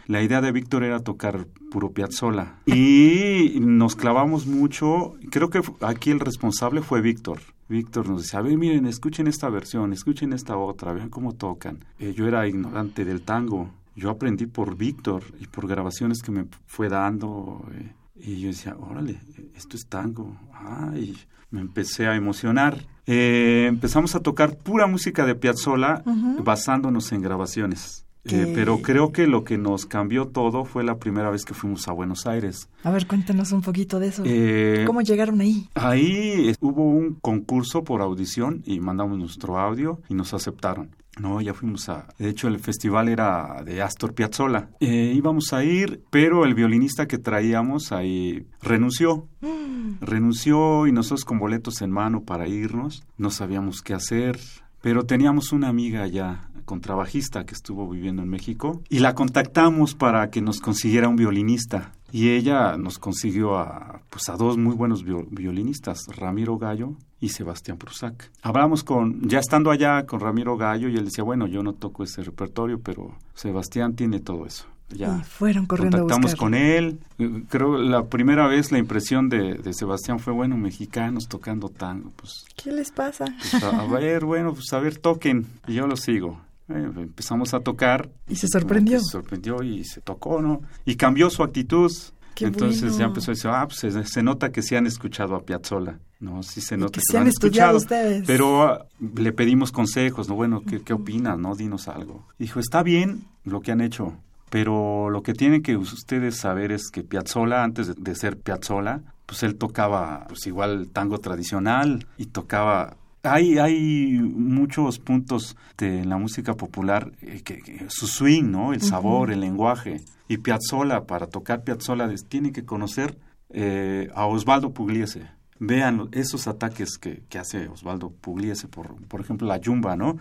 la 0.08 0.24
idea 0.24 0.42
de 0.42 0.52
Víctor 0.52 0.84
era 0.84 1.02
tocar 1.02 1.46
puro 1.72 1.92
Piazzolla. 1.92 2.56
Y 2.66 3.58
nos 3.60 3.96
clavamos 3.96 4.48
mucho. 4.48 5.16
Creo 5.30 5.50
que 5.50 5.62
aquí 5.82 6.12
el 6.12 6.20
responsable 6.20 6.82
fue 6.82 7.02
Víctor. 7.02 7.40
Víctor 7.70 8.08
nos 8.10 8.24
decía, 8.24 8.40
a 8.40 8.42
ver, 8.44 8.58
miren, 8.58 8.86
escuchen 8.86 9.28
esta 9.28 9.50
versión, 9.50 9.92
escuchen 9.92 10.32
esta 10.34 10.58
otra, 10.58 10.94
vean 10.94 11.10
cómo 11.10 11.34
tocan. 11.34 11.80
Eh, 12.00 12.14
yo 12.16 12.28
era 12.28 12.48
ignorante 12.48 13.04
del 13.04 13.22
tango. 13.22 13.70
Yo 13.96 14.10
aprendí 14.10 14.46
por 14.46 14.78
Víctor 14.78 15.24
y 15.40 15.48
por 15.48 15.68
grabaciones 15.68 16.22
que 16.22 16.32
me 16.32 16.46
fue 16.66 16.88
dando. 16.88 17.66
eh, 17.74 17.92
y 18.20 18.40
yo 18.40 18.48
decía, 18.48 18.76
órale, 18.80 19.20
esto 19.56 19.76
es 19.78 19.86
tango. 19.88 20.36
Ay, 20.54 21.16
me 21.52 21.62
empecé 21.62 22.08
a 22.08 22.16
emocionar. 22.16 22.78
Eh, 23.06 23.66
empezamos 23.70 24.16
a 24.16 24.22
tocar 24.22 24.58
pura 24.58 24.88
música 24.88 25.26
de 25.26 25.36
Piazzolla 25.36 26.04
basándonos 26.44 27.12
en 27.12 27.22
grabaciones. 27.22 28.07
Eh, 28.28 28.46
Que- 28.46 28.52
pero 28.54 28.82
creo 28.82 29.12
que 29.12 29.28
lo 29.28 29.44
que 29.44 29.58
nos 29.58 29.86
cambió 29.86 30.28
todo 30.28 30.66
fue 30.66 30.84
la 30.84 30.98
primera 30.98 31.30
vez 31.30 31.46
que 31.46 31.54
fuimos 31.54 31.88
a 31.88 31.92
Buenos 31.94 32.26
Aires. 32.28 32.70
A 32.84 32.92
ver, 32.92 33.08
cuéntanos 33.08 33.52
un 33.52 33.62
poquito 33.62 34.00
de 34.00 34.08
eso. 34.08 34.24
Eh, 34.26 34.84
¿Cómo 34.86 35.02
llegaron 35.02 35.40
ahí? 35.42 35.70
Ahí 35.76 36.50
eh, 36.50 36.56
hubo 36.60 36.84
un 36.90 37.16
concurso 37.16 37.84
por 37.84 38.02
audición 38.02 38.62
y 38.66 38.80
mandamos 38.80 39.18
nuestro 39.18 39.58
audio 39.58 40.02
y 40.10 40.14
nos 40.14 40.34
aceptaron. 40.34 40.90
No, 41.20 41.42
ya 41.42 41.56
fuimos 41.56 41.90
a... 41.90 42.08
De 42.20 42.30
hecho, 42.30 42.48
el 42.48 42.60
festival 42.60 43.10
era 43.10 43.64
de 43.66 43.82
Astor 43.82 44.14
Piazzolla. 44.14 44.70
Eh, 44.80 45.14
íbamos 45.16 45.52
a 45.52 45.64
ir, 45.64 46.04
pero 46.12 46.46
el 46.46 46.54
violinista 46.54 47.08
que 47.08 47.18
traíamos 47.18 47.92
ahí 47.92 48.46
renunció. 48.62 49.28
Mm, 49.42 49.94
Renunció 50.02 50.86
y 50.86 50.92
nosotros 50.92 51.26
con 51.26 51.40
boletos 51.40 51.82
en 51.82 51.90
mano 51.90 52.22
para 52.22 52.48
irnos. 52.48 53.04
No 53.18 53.32
sabíamos 53.32 53.82
qué 53.82 53.96
hacer, 53.96 54.38
pero 54.82 55.06
teníamos 55.08 55.52
una 55.54 55.70
amiga 55.70 56.04
allá, 56.04 56.50
contrabajista, 56.68 57.46
que 57.46 57.56
estuvo 57.56 57.90
viviendo 57.90 58.22
en 58.22 58.30
México, 58.30 58.84
y 58.90 59.00
la 59.00 59.16
contactamos 59.16 59.96
para 59.96 60.30
que 60.30 60.42
nos 60.42 60.60
consiguiera 60.60 61.08
un 61.08 61.16
violinista. 61.16 61.94
Y 62.12 62.30
ella 62.30 62.78
nos 62.78 63.00
consiguió 63.00 63.58
a, 63.58 64.02
pues, 64.10 64.30
a 64.30 64.38
dos 64.38 64.58
muy 64.58 64.76
buenos 64.76 65.04
viol- 65.04 65.28
violinistas, 65.32 66.06
Ramiro 66.16 66.58
Gallo 66.58 66.94
y 67.20 67.30
Sebastián 67.30 67.78
Prusac. 67.78 68.32
Hablamos 68.44 68.84
con, 68.84 69.28
ya 69.28 69.40
estando 69.40 69.72
allá 69.72 70.06
con 70.06 70.20
Ramiro 70.20 70.56
Gallo, 70.56 70.88
y 70.90 70.96
él 70.96 71.06
decía, 71.06 71.24
bueno, 71.24 71.48
yo 71.48 71.64
no 71.64 71.74
toco 71.74 72.04
ese 72.04 72.22
repertorio, 72.24 72.80
pero 72.80 73.16
Sebastián 73.34 73.96
tiene 73.96 74.20
todo 74.20 74.46
eso. 74.46 74.66
Ya 74.90 75.18
Y 75.20 75.24
fueron 75.26 75.66
corriendo 75.66 75.98
contactamos 76.00 76.36
con 76.38 76.54
él. 76.54 77.02
Creo 77.50 77.78
la 77.78 78.06
primera 78.06 78.48
vez 78.48 78.72
la 78.72 78.78
impresión 78.78 79.28
de, 79.28 79.56
de 79.56 79.74
Sebastián 79.74 80.20
fue, 80.20 80.32
bueno, 80.32 80.56
mexicanos 80.56 81.28
tocando 81.28 81.68
tango. 81.68 82.14
Pues, 82.16 82.46
¿Qué 82.56 82.72
les 82.72 82.92
pasa? 82.92 83.26
pues, 83.38 83.62
a, 83.66 83.82
a 83.82 83.86
ver, 83.86 84.24
bueno, 84.24 84.54
pues 84.54 84.72
a 84.72 84.80
ver, 84.80 84.98
toquen. 84.98 85.46
Y 85.68 85.74
yo 85.74 85.88
lo 85.88 85.98
sigo. 85.98 86.40
Eh, 86.70 86.92
empezamos 86.98 87.54
a 87.54 87.60
tocar. 87.62 88.10
Y 88.28 88.36
se 88.36 88.48
sorprendió. 88.48 89.00
Se 89.00 89.12
sorprendió 89.12 89.64
y 89.64 89.84
se 89.86 90.02
tocó, 90.02 90.42
¿no? 90.42 90.62
Y 90.86 90.96
cambió 90.96 91.30
su 91.30 91.44
actitud. 91.44 91.92
Qué 92.36 92.46
Entonces 92.46 92.82
bueno. 92.82 92.98
ya 93.00 93.06
empezó 93.06 93.32
a 93.32 93.34
decir, 93.34 93.50
ah, 93.52 93.66
pues 93.68 93.80
se, 93.80 94.04
se 94.06 94.22
nota 94.24 94.52
que 94.52 94.62
sí 94.62 94.76
han 94.76 94.86
escuchado 94.86 95.36
a 95.36 95.42
Piazzolla. 95.44 96.00
No, 96.20 96.44
sí 96.44 96.62
se 96.62 96.76
Y 96.76 96.78
nota 96.78 96.92
que 96.92 97.00
que, 97.00 97.02
sí 97.08 97.14
lo 97.14 97.20
han 97.22 97.28
escuchado. 97.28 97.78
ustedes. 97.78 98.24
Pero 98.28 98.64
ah, 98.64 98.86
le 99.16 99.34
pedimos 99.34 99.72
consejos, 99.72 100.28
¿no? 100.30 100.36
Bueno, 100.36 100.62
¿qué, 100.62 100.82
qué 100.82 100.94
opinas, 100.94 101.40
no? 101.40 101.56
Dinos 101.56 101.88
algo. 101.88 102.28
Dijo, 102.38 102.60
está 102.60 102.84
bien 102.84 103.26
lo 103.44 103.62
que 103.62 103.72
han 103.72 103.82
hecho, 103.82 104.14
pero 104.52 105.10
lo 105.10 105.24
que 105.24 105.34
tienen 105.34 105.64
que 105.64 105.78
ustedes 105.78 106.38
saber 106.38 106.72
es 106.72 106.90
que 106.92 107.04
Piazzolla, 107.04 107.64
antes 107.64 107.88
de, 107.88 107.94
de 107.98 108.16
ser 108.16 108.38
Piazzolla, 108.38 109.02
pues 109.26 109.42
él 109.44 109.56
tocaba 109.56 110.26
pues 110.28 110.46
igual 110.48 110.90
tango 110.94 111.18
tradicional 111.20 112.06
y 112.18 112.28
tocaba... 112.28 112.98
Hay, 113.28 113.58
hay 113.58 114.20
muchos 114.20 115.00
puntos 115.00 115.56
de 115.78 116.06
la 116.06 116.18
música 116.18 116.54
popular, 116.54 117.12
eh, 117.22 117.42
que, 117.44 117.62
que 117.62 117.86
su 117.90 118.08
swing, 118.08 118.52
¿no? 118.52 118.74
El 118.74 118.82
sabor, 118.82 119.32
el 119.32 119.42
lenguaje. 119.42 120.02
Y 120.28 120.38
Piazzolla, 120.38 121.06
para 121.06 121.28
tocar 121.28 121.64
Piazzolla, 121.64 122.10
tiene 122.28 122.52
que 122.52 122.66
conocer 122.66 123.18
eh, 123.50 124.10
a 124.16 124.26
Osvaldo 124.26 124.74
Pugliese. 124.74 125.28
Vean 125.60 126.10
esos 126.12 126.48
ataques 126.48 126.98
que, 126.98 127.24
que 127.30 127.40
hace 127.40 127.68
Osvaldo 127.68 128.12
Pugliese, 128.12 128.68
por, 128.68 128.96
por 129.08 129.22
ejemplo, 129.22 129.48
la 129.48 129.58
yumba, 129.58 129.96
¿no? 129.96 130.18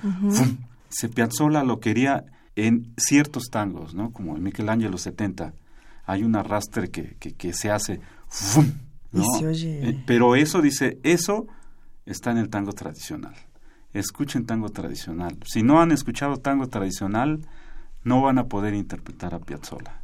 Se 0.89 1.09
Piazzolla 1.09 1.63
lo 1.63 1.81
quería 1.81 2.25
en 2.55 2.93
ciertos 2.97 3.51
tangos, 3.51 3.95
¿no? 3.95 4.13
Como 4.13 4.37
en 4.37 4.43
Michelangelo 4.43 4.97
70. 4.97 5.53
Hay 6.07 6.23
un 6.23 6.37
arrastre 6.37 6.89
que, 6.91 7.17
que, 7.19 7.33
que 7.33 7.53
se 7.53 7.71
hace 7.71 8.01
¡fum! 8.29 8.73
Y 9.13 9.23
se 9.39 9.47
oye. 9.47 9.89
Eh, 9.91 10.03
Pero 10.07 10.37
eso 10.37 10.61
dice, 10.63 10.99
eso 11.03 11.47
está 12.07 12.31
en 12.31 12.39
el 12.39 12.49
tango 12.49 12.73
tradicional. 12.73 13.35
Escuchen 13.93 14.47
tango 14.47 14.71
tradicional. 14.71 15.37
Si 15.45 15.63
no 15.63 15.81
han 15.81 15.93
escuchado 15.93 16.39
tango 16.39 16.69
tradicional, 16.69 17.41
no 18.05 18.23
van 18.23 18.39
a 18.39 18.45
poder 18.45 18.75
interpretar 18.75 19.35
a 19.35 19.41
Piazzolla. 19.41 20.01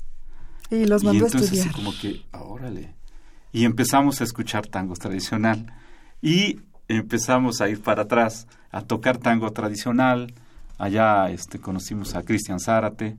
Y 0.71 0.87
los 0.87 1.03
y 1.03 1.07
mandó 1.07 1.25
a 1.25 1.29
entonces 1.29 1.53
estudiar. 1.53 1.75
como 1.75 1.93
que, 1.99 2.23
órale. 2.33 2.95
Y 3.53 3.65
empezamos 3.65 4.21
a 4.21 4.25
escuchar 4.25 4.67
tango 4.67 4.95
tradicional. 4.95 5.73
Y 6.21 6.61
empezamos 6.89 7.61
a 7.61 7.69
ir 7.69 7.81
para 7.83 8.03
atrás, 8.03 8.47
a 8.71 8.83
tocar 8.83 9.19
tango 9.19 9.51
tradicional. 9.53 10.33
Allá 10.79 11.31
este, 11.31 11.61
conocimos 11.61 12.15
a 12.15 12.23
Cristian 12.23 12.59
Zárate. 12.59 13.17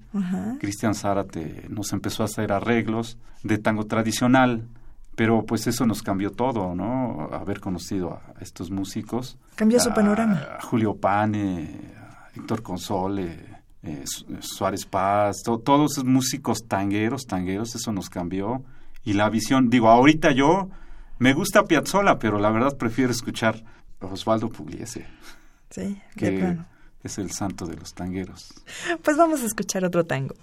Cristian 0.60 0.96
Zárate 0.96 1.66
nos 1.70 1.94
empezó 1.94 2.24
a 2.24 2.26
hacer 2.26 2.52
arreglos 2.52 3.18
de 3.44 3.58
tango 3.58 3.86
tradicional, 3.86 4.68
pero 5.16 5.46
pues 5.46 5.68
eso 5.68 5.86
nos 5.86 6.02
cambió 6.02 6.32
todo, 6.32 6.76
¿no? 6.76 7.30
Haber 7.32 7.60
conocido 7.60 8.14
a 8.14 8.34
estos 8.42 8.72
músicos. 8.72 9.38
Cambió 9.56 9.80
su 9.80 9.94
panorama. 9.94 10.42
A 10.60 10.62
Julio 10.62 10.96
Pane, 10.96 11.94
a 11.98 12.30
Héctor 12.36 12.62
Console, 12.64 13.38
eh, 13.84 14.04
Su- 14.06 14.26
Suárez 14.42 14.86
Paz, 14.86 15.38
to- 15.44 15.60
todos 15.60 15.94
esos 15.94 16.06
músicos 16.06 16.68
tangueros, 16.68 17.26
tangueros, 17.26 17.76
eso 17.76 17.92
nos 17.92 18.10
cambió. 18.10 18.64
Y 19.04 19.14
la 19.14 19.30
visión, 19.30 19.70
digo, 19.70 19.90
ahorita 19.90 20.32
yo 20.32 20.70
me 21.20 21.34
gusta 21.34 21.66
Piazzolla, 21.66 22.18
pero 22.20 22.40
la 22.40 22.50
verdad 22.50 22.78
prefiero 22.78 23.12
escuchar 23.12 23.64
a 24.00 24.06
Osvaldo 24.08 24.50
Pugliese, 24.50 25.06
Sí, 25.70 25.82
de 25.82 26.02
que 26.16 26.32
plano. 26.40 26.66
es 27.04 27.18
el 27.18 27.32
santo 27.32 27.66
de 27.66 27.76
los 27.76 27.94
tangueros. 27.94 28.54
Pues 29.04 29.18
vamos 29.18 29.42
a 29.42 29.46
escuchar 29.46 29.84
otro 29.86 30.06
tango. 30.06 30.36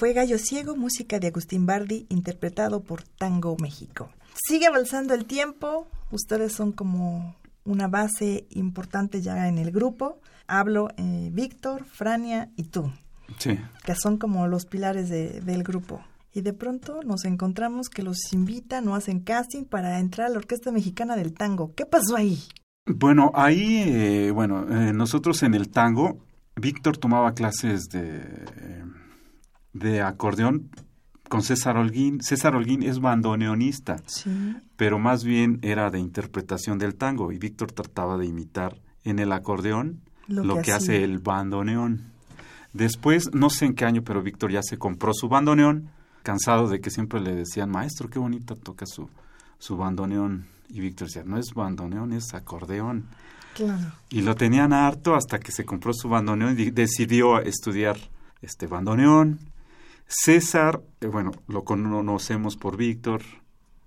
Fue 0.00 0.14
Gallo 0.14 0.38
Ciego, 0.38 0.76
música 0.76 1.18
de 1.18 1.26
Agustín 1.26 1.66
Bardi, 1.66 2.06
interpretado 2.08 2.82
por 2.82 3.02
Tango 3.02 3.54
México. 3.60 4.08
Sigue 4.48 4.66
avanzando 4.66 5.12
el 5.12 5.26
tiempo, 5.26 5.86
ustedes 6.10 6.54
son 6.54 6.72
como 6.72 7.36
una 7.64 7.86
base 7.86 8.46
importante 8.48 9.20
ya 9.20 9.46
en 9.46 9.58
el 9.58 9.70
grupo. 9.72 10.18
Hablo 10.46 10.88
eh, 10.96 11.28
Víctor, 11.34 11.84
Frania 11.84 12.48
y 12.56 12.62
tú, 12.64 12.90
Sí. 13.36 13.58
que 13.84 13.94
son 13.94 14.16
como 14.16 14.46
los 14.48 14.64
pilares 14.64 15.10
de- 15.10 15.42
del 15.42 15.62
grupo. 15.64 16.02
Y 16.32 16.40
de 16.40 16.54
pronto 16.54 17.02
nos 17.02 17.26
encontramos 17.26 17.90
que 17.90 18.02
los 18.02 18.32
invitan 18.32 18.88
o 18.88 18.94
hacen 18.94 19.20
casting 19.20 19.64
para 19.64 19.98
entrar 19.98 20.28
a 20.28 20.30
la 20.30 20.38
Orquesta 20.38 20.72
Mexicana 20.72 21.14
del 21.14 21.34
Tango. 21.34 21.74
¿Qué 21.74 21.84
pasó 21.84 22.16
ahí? 22.16 22.38
Bueno, 22.86 23.32
ahí, 23.34 23.82
eh, 23.86 24.30
bueno, 24.30 24.62
eh, 24.62 24.94
nosotros 24.94 25.42
en 25.42 25.52
el 25.52 25.68
tango, 25.68 26.24
Víctor 26.56 26.96
tomaba 26.96 27.34
clases 27.34 27.90
de, 27.90 28.20
de 29.72 30.02
acordeón 30.02 30.68
con 31.28 31.42
César 31.42 31.76
Holguín. 31.76 32.20
César 32.22 32.54
Holguín 32.56 32.82
es 32.82 33.00
bandoneonista, 33.00 33.96
Sí. 34.06 34.30
pero 34.76 34.98
más 34.98 35.22
bien 35.24 35.58
era 35.62 35.90
de 35.90 35.98
interpretación 36.00 36.78
del 36.78 36.96
tango 36.96 37.30
y 37.32 37.38
Víctor 37.38 37.70
trataba 37.72 38.16
de 38.18 38.26
imitar 38.26 38.76
en 39.04 39.18
el 39.18 39.32
acordeón 39.32 40.00
Lo 40.26 40.44
lo, 40.44 40.62
que 40.62 40.72
hace 40.72 41.02
el 41.04 41.18
bandoneón. 41.18 42.02
Después, 42.72 43.30
no 43.32 43.50
sé 43.50 43.66
en 43.66 43.74
qué 43.74 43.84
año, 43.84 44.02
pero 44.02 44.22
Víctor 44.22 44.52
ya 44.52 44.62
se 44.62 44.76
compró 44.78 45.12
su 45.12 45.28
bandoneón, 45.28 45.88
cansado 46.22 46.68
de 46.68 46.80
que 46.80 46.90
siempre 46.90 47.20
le 47.20 47.34
decían, 47.34 47.70
maestro, 47.70 48.08
qué 48.08 48.18
bonita 48.18 48.54
toca 48.54 48.86
su, 48.86 49.08
su 49.58 49.76
bandoneón. 49.76 50.46
Y 50.68 50.80
Víctor 50.80 51.08
decía, 51.08 51.24
no 51.24 51.36
es 51.38 51.52
bandoneón, 51.54 52.12
es 52.12 52.32
acordeón. 52.34 53.06
Claro. 53.56 53.92
Y 54.10 54.22
lo 54.22 54.36
tenían 54.36 54.72
harto 54.72 55.16
hasta 55.16 55.40
que 55.40 55.50
se 55.50 55.64
compró 55.64 55.92
su 55.92 56.08
bandoneón 56.08 56.52
y 56.52 56.54
di- 56.56 56.70
decidió 56.70 57.40
estudiar 57.40 57.96
este 58.40 58.68
bandoneón. 58.68 59.40
César, 60.12 60.82
eh, 61.00 61.06
bueno, 61.06 61.30
lo 61.46 61.62
conocemos 61.62 62.56
por 62.56 62.76
Víctor. 62.76 63.22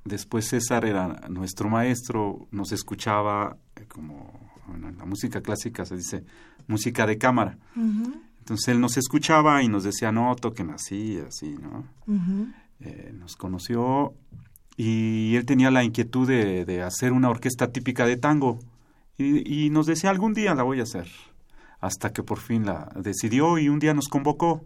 Después 0.06 0.48
César 0.48 0.86
era 0.86 1.20
nuestro 1.30 1.70
maestro, 1.70 2.48
nos 2.50 2.72
escuchaba 2.72 3.58
eh, 3.76 3.86
como 3.90 4.50
bueno, 4.66 4.88
en 4.88 4.98
la 4.98 5.06
música 5.06 5.42
clásica 5.42 5.86
se 5.86 5.98
dice 5.98 6.24
música 6.68 7.06
de 7.06 7.18
cámara. 7.18 7.58
Entonces 7.76 8.70
él 8.70 8.80
nos 8.80 8.96
escuchaba 8.96 9.62
y 9.64 9.68
nos 9.68 9.84
decía, 9.84 10.14
no, 10.14 10.34
toquen 10.38 10.70
así, 10.70 11.20
así, 11.28 11.58
¿no? 11.62 11.86
Eh, 12.80 13.14
nos 13.14 13.36
conoció 13.36 14.14
y 14.78 15.36
él 15.36 15.46
tenía 15.46 15.72
la 15.72 15.84
inquietud 15.84 16.26
de, 16.26 16.64
de 16.64 16.84
hacer 16.84 17.12
una 17.12 17.30
orquesta 17.30 17.72
típica 17.74 18.06
de 18.06 18.16
tango 18.16 18.60
y, 19.18 19.66
y 19.66 19.70
nos 19.70 19.88
decía 19.88 20.10
algún 20.10 20.34
día 20.34 20.56
la 20.56 20.64
voy 20.64 20.80
a 20.80 20.84
hacer 20.84 21.08
hasta 21.82 22.14
que 22.14 22.24
por 22.24 22.40
fin 22.40 22.66
la 22.66 22.90
decidió 22.96 23.58
y 23.58 23.68
un 23.68 23.80
día 23.80 23.94
nos 23.94 24.08
convocó 24.08 24.66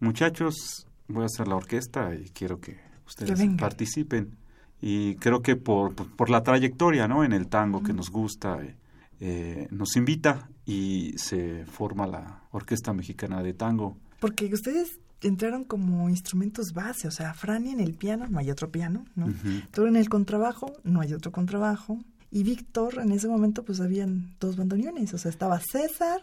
muchachos 0.00 0.86
voy 1.08 1.22
a 1.22 1.26
hacer 1.26 1.48
la 1.48 1.56
orquesta 1.56 2.14
y 2.14 2.30
quiero 2.30 2.60
que 2.60 2.78
ustedes 3.06 3.40
participen. 3.58 4.36
Y 4.80 5.14
creo 5.16 5.40
que 5.40 5.56
por, 5.56 5.94
por, 5.94 6.14
por 6.14 6.30
la 6.30 6.42
trayectoria 6.42 7.08
no 7.08 7.24
en 7.24 7.32
el 7.32 7.48
tango 7.48 7.82
que 7.82 7.92
nos 7.92 8.10
gusta 8.10 8.62
eh, 8.62 8.76
eh, 9.20 9.68
nos 9.70 9.96
invita 9.96 10.50
y 10.66 11.14
se 11.16 11.64
forma 11.66 12.06
la 12.06 12.42
orquesta 12.50 12.92
mexicana 12.92 13.42
de 13.42 13.54
tango. 13.54 13.96
Porque 14.20 14.52
ustedes 14.52 14.98
entraron 15.22 15.64
como 15.64 16.08
instrumentos 16.10 16.72
base, 16.72 17.08
o 17.08 17.10
sea, 17.10 17.32
Frania 17.32 17.72
en 17.72 17.80
el 17.80 17.94
piano, 17.94 18.26
no 18.28 18.38
hay 18.38 18.50
otro 18.50 18.70
piano, 18.70 19.04
¿no? 19.14 19.32
Tú 19.70 19.86
en 19.86 19.96
el 19.96 20.08
contrabajo, 20.08 20.72
no 20.82 21.00
hay 21.00 21.14
otro 21.14 21.32
contrabajo. 21.32 21.98
Y 22.30 22.42
Víctor, 22.42 22.98
en 23.00 23.12
ese 23.12 23.28
momento, 23.28 23.64
pues 23.64 23.80
habían 23.80 24.34
dos 24.40 24.56
bandoneones, 24.56 25.14
o 25.14 25.18
sea, 25.18 25.30
estaba 25.30 25.60
César, 25.60 26.20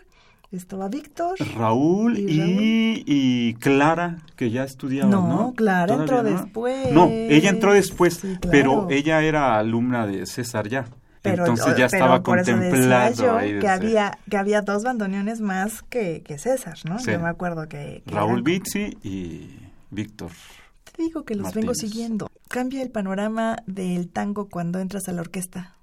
estaba 0.58 0.90
Víctor. 0.90 1.38
Raúl 1.56 2.18
¿Y 2.18 2.40
Raúl? 2.40 3.04
y 3.06 3.54
Clara, 3.56 4.18
que 4.36 4.50
ya 4.52 4.64
estudiaba, 4.64 5.10
¿no? 5.10 5.28
No, 5.28 5.54
Clara 5.54 5.94
entró 5.96 6.24
después. 6.24 6.92
No, 6.92 7.08
ella 7.10 7.50
entró 7.50 7.74
después, 7.74 8.16
Sí, 8.16 8.38
claro. 8.40 8.50
pero 8.52 8.88
ella 8.90 9.22
era 9.22 9.58
alumna 9.58 10.06
de 10.08 10.26
César 10.26 10.68
ya. 10.68 10.86
Pero, 11.22 11.46
Entonces 11.46 11.78
ya 11.78 11.86
estaba 11.86 12.22
yo 13.14 13.38
ahí 13.38 13.60
que 13.60 13.68
había 13.68 14.18
que 14.28 14.38
había 14.38 14.62
dos 14.64 14.84
bandoneones 14.84 15.40
más 15.40 15.84
que, 15.84 16.24
que 16.24 16.40
César, 16.40 16.78
¿no? 16.84 16.98
Sí. 16.98 17.12
Yo 17.12 17.20
me 17.20 17.30
acuerdo 17.30 17.70
que, 17.70 18.02
que 18.06 18.12
Raúl 18.14 18.42
Bizzi 18.42 18.98
y 19.04 19.52
Víctor. 19.92 20.32
Te 20.84 21.04
digo 21.04 21.24
que 21.24 21.36
los 21.36 21.54
vengo 21.54 21.76
siguiendo. 21.76 22.28
Cambia 22.50 22.82
el 22.82 22.90
panorama 22.90 23.58
del 23.68 24.10
tango 24.10 24.50
cuando 24.50 24.80
entras 24.80 25.08
a 25.10 25.14
la 25.14 25.22
orquesta. 25.22 25.76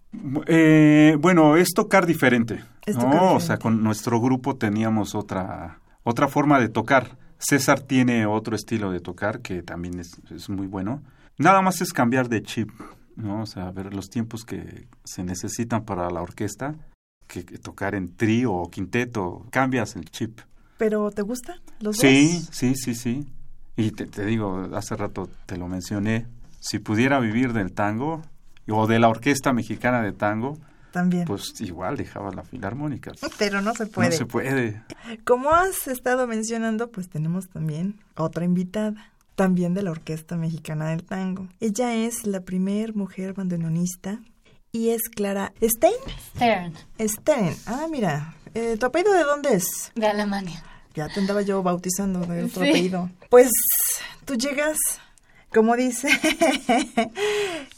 Eh, 0.47 1.17
bueno, 1.21 1.57
es 1.57 1.69
tocar 1.75 2.07
diferente. 2.07 2.65
Es 2.87 2.97
¿no? 2.97 3.03
tocar 3.03 3.17
O 3.17 3.23
diferente. 3.23 3.47
sea, 3.47 3.59
con 3.59 3.83
nuestro 3.83 4.21
grupo 4.21 4.57
teníamos 4.57 5.15
otra, 5.15 5.81
otra 6.03 6.29
forma 6.29 6.59
de 6.61 6.69
tocar. 6.69 7.17
César 7.39 7.81
tiene 7.81 8.27
otro 8.27 8.57
estilo 8.57 8.91
de 8.91 9.01
tocar 9.01 9.41
que 9.41 9.63
también 9.63 10.01
es, 10.01 10.21
es 10.31 10.49
muy 10.49 10.67
bueno. 10.67 11.03
Nada 11.37 11.63
más 11.63 11.81
es 11.81 11.93
cambiar 11.93 12.29
de 12.29 12.43
chip, 12.43 12.71
¿no? 13.15 13.43
O 13.43 13.47
sea, 13.47 13.71
ver 13.71 13.95
los 13.95 14.11
tiempos 14.11 14.45
que 14.45 14.89
se 15.05 15.23
necesitan 15.23 15.85
para 15.85 16.11
la 16.11 16.21
orquesta, 16.21 16.75
que, 17.29 17.45
que 17.45 17.59
tocar 17.59 17.95
en 17.95 18.17
trío 18.17 18.53
o 18.53 18.71
quinteto, 18.71 19.47
cambias 19.51 19.95
el 19.95 20.07
chip. 20.11 20.41
¿Pero 20.79 21.11
te 21.13 21.23
gusta 21.23 21.61
los 21.81 21.97
Sí, 21.97 22.33
dos? 22.39 22.49
sí, 22.53 22.75
sí, 22.75 22.95
sí. 22.95 23.27
Y 23.77 23.93
te, 23.93 24.07
te 24.07 24.25
digo, 24.25 24.69
hace 24.75 24.97
rato 24.97 25.29
te 25.47 25.57
lo 25.57 25.69
mencioné, 25.69 26.27
si 26.59 26.81
pudiera 26.81 27.21
vivir 27.21 27.53
del 27.53 27.73
tango 27.73 28.23
o 28.71 28.87
de 28.87 28.99
la 28.99 29.09
orquesta 29.09 29.53
mexicana 29.53 30.03
de 30.03 30.13
tango, 30.13 30.59
También. 30.93 31.25
pues 31.25 31.61
igual 31.61 31.97
dejaba 31.97 32.31
la 32.33 32.43
filarmónica. 32.43 33.13
Pero 33.39 33.61
no 33.63 33.75
se 33.75 33.87
puede. 33.87 34.11
No 34.11 34.17
se 34.17 34.27
puede. 34.27 34.83
Como 35.25 35.51
has 35.51 35.87
estado 35.89 36.27
mencionando, 36.27 36.91
pues 36.91 37.09
tenemos 37.09 37.49
también 37.49 37.99
otra 38.17 38.45
invitada, 38.45 39.11
también 39.35 39.75
de 39.75 39.83
la 39.83 39.91
Orquesta 39.93 40.37
Mexicana 40.37 40.91
del 40.91 41.05
Tango. 41.05 41.47
Ella 41.61 41.95
es 41.95 42.27
la 42.27 42.41
primer 42.41 42.95
mujer 42.97 43.35
bandoneonista 43.35 44.19
y 44.73 44.91
es 44.91 45.03
Clara 45.09 45.53
Stein. 45.63 45.95
Stern, 46.37 46.75
Stein. 47.01 47.55
Ah, 47.67 47.87
mira. 47.91 48.35
Eh, 48.55 48.77
¿Tu 48.79 48.87
apellido 48.87 49.13
de 49.13 49.25
dónde 49.25 49.55
es? 49.55 49.93
de 49.95 50.07
Alemania. 50.07 50.63
Ya 50.95 51.07
te 51.09 51.21
andaba 51.21 51.43
yo 51.43 51.63
bautizando 51.63 52.21
de 52.21 52.45
otro 52.45 52.63
Sí. 52.65 52.71
apellido. 52.71 53.09
Pues 53.31 53.51
tú 54.25 54.35
llegas, 54.35 54.77
como 55.53 55.77
dice, 55.77 56.09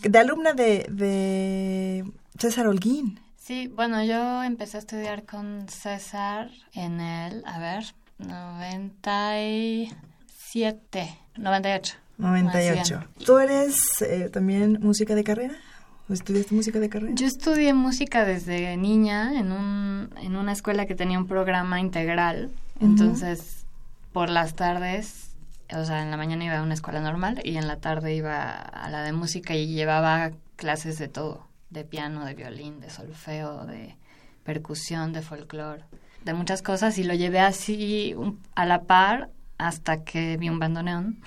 de 0.02 0.18
alumna 0.18 0.52
de, 0.52 0.86
de 0.90 2.04
César 2.38 2.66
Holguín. 2.66 3.18
Sí, 3.36 3.68
bueno, 3.68 4.04
yo 4.04 4.42
empecé 4.44 4.76
a 4.76 4.80
estudiar 4.80 5.24
con 5.24 5.66
César 5.68 6.50
en 6.72 7.00
el, 7.00 7.42
a 7.46 7.58
ver, 7.58 7.84
97, 8.18 11.18
98. 11.36 11.96
98. 12.18 12.96
Más 12.96 13.08
bien. 13.08 13.26
¿Tú 13.26 13.38
eres 13.38 14.02
eh, 14.02 14.28
también 14.32 14.78
música 14.80 15.14
de 15.14 15.24
carrera? 15.24 15.54
¿O 16.08 16.12
estudiaste 16.12 16.54
música 16.54 16.78
de 16.80 16.88
carrera? 16.88 17.14
Yo 17.14 17.26
estudié 17.26 17.72
música 17.72 18.24
desde 18.24 18.76
niña 18.76 19.38
en, 19.38 19.52
un, 19.52 20.10
en 20.20 20.36
una 20.36 20.52
escuela 20.52 20.86
que 20.86 20.94
tenía 20.94 21.18
un 21.18 21.26
programa 21.26 21.80
integral. 21.80 22.50
Entonces, 22.80 23.64
por 24.12 24.30
las 24.30 24.54
tardes, 24.54 25.29
o 25.74 25.84
sea, 25.84 26.02
en 26.02 26.10
la 26.10 26.16
mañana 26.16 26.44
iba 26.44 26.58
a 26.58 26.62
una 26.62 26.74
escuela 26.74 27.00
normal 27.00 27.40
y 27.44 27.56
en 27.56 27.66
la 27.66 27.76
tarde 27.76 28.14
iba 28.14 28.52
a 28.52 28.90
la 28.90 29.02
de 29.02 29.12
música 29.12 29.54
y 29.54 29.66
llevaba 29.68 30.32
clases 30.56 30.98
de 30.98 31.08
todo, 31.08 31.46
de 31.70 31.84
piano, 31.84 32.24
de 32.24 32.34
violín, 32.34 32.80
de 32.80 32.90
solfeo, 32.90 33.66
de 33.66 33.96
percusión, 34.44 35.12
de 35.12 35.22
folclore, 35.22 35.84
de 36.24 36.34
muchas 36.34 36.62
cosas 36.62 36.98
y 36.98 37.04
lo 37.04 37.14
llevé 37.14 37.40
así 37.40 38.14
a 38.54 38.66
la 38.66 38.82
par 38.82 39.30
hasta 39.58 40.04
que 40.04 40.36
vi 40.36 40.48
un 40.48 40.58
bandoneón 40.58 41.20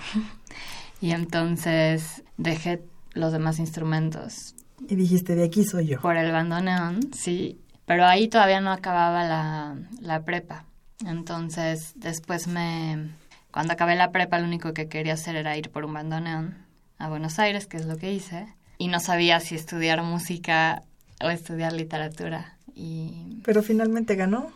y 1.00 1.12
entonces 1.12 2.22
dejé 2.36 2.82
los 3.12 3.32
demás 3.32 3.58
instrumentos 3.58 4.54
Y 4.88 4.96
dijiste, 4.96 5.34
de 5.36 5.44
aquí 5.44 5.64
soy 5.64 5.86
yo. 5.86 6.00
por 6.00 6.16
el 6.16 6.32
bandoneón, 6.32 7.00
sí, 7.12 7.60
pero 7.86 8.06
ahí 8.06 8.28
todavía 8.28 8.60
no 8.60 8.72
acababa 8.72 9.24
la, 9.24 9.76
la 10.00 10.24
prepa. 10.24 10.64
Entonces, 11.06 11.92
después 11.96 12.46
me... 12.46 13.10
Cuando 13.54 13.72
acabé 13.74 13.94
la 13.94 14.10
prepa, 14.10 14.40
lo 14.40 14.46
único 14.46 14.74
que 14.74 14.88
quería 14.88 15.12
hacer 15.14 15.36
era 15.36 15.56
ir 15.56 15.70
por 15.70 15.84
un 15.84 15.92
bandoneón 15.94 16.56
a 16.98 17.08
Buenos 17.08 17.38
Aires, 17.38 17.68
que 17.68 17.76
es 17.76 17.86
lo 17.86 17.96
que 17.96 18.12
hice, 18.12 18.48
y 18.78 18.88
no 18.88 18.98
sabía 18.98 19.38
si 19.38 19.54
estudiar 19.54 20.02
música 20.02 20.82
o 21.22 21.30
estudiar 21.30 21.72
literatura. 21.72 22.56
Y 22.74 23.38
Pero 23.44 23.62
finalmente 23.62 24.16
ganó. 24.16 24.50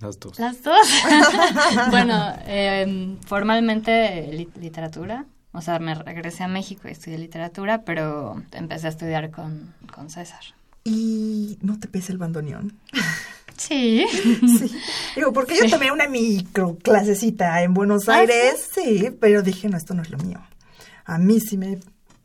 Las 0.00 0.18
dos. 0.18 0.36
las 0.40 0.60
dos. 0.64 0.76
bueno, 1.90 2.34
eh, 2.46 3.16
formalmente 3.24 4.26
li- 4.32 4.50
literatura. 4.60 5.26
O 5.52 5.60
sea, 5.60 5.78
me 5.78 5.94
regresé 5.94 6.42
a 6.42 6.48
México 6.48 6.88
y 6.88 6.90
estudié 6.90 7.18
literatura, 7.18 7.82
pero 7.82 8.42
empecé 8.50 8.88
a 8.88 8.90
estudiar 8.90 9.30
con, 9.30 9.72
con 9.94 10.10
César. 10.10 10.42
Y 10.82 11.56
no 11.62 11.78
te 11.78 11.86
pesa 11.86 12.10
el 12.10 12.18
bandoneón. 12.18 12.76
Sí. 13.56 14.06
Sí. 14.58 14.70
Digo, 15.16 15.32
porque 15.32 15.56
yo 15.56 15.68
tomé 15.70 15.90
una 15.92 16.08
micro 16.08 16.76
clasecita 16.82 17.62
en 17.62 17.74
Buenos 17.74 18.08
¿Ah, 18.08 18.16
Aires, 18.16 18.68
sí? 18.74 19.10
pero 19.20 19.42
dije, 19.42 19.68
no, 19.68 19.76
esto 19.76 19.94
no 19.94 20.02
es 20.02 20.10
lo 20.10 20.18
mío. 20.18 20.40
A 21.04 21.18
mí 21.18 21.40
sí 21.40 21.56
me 21.56 21.78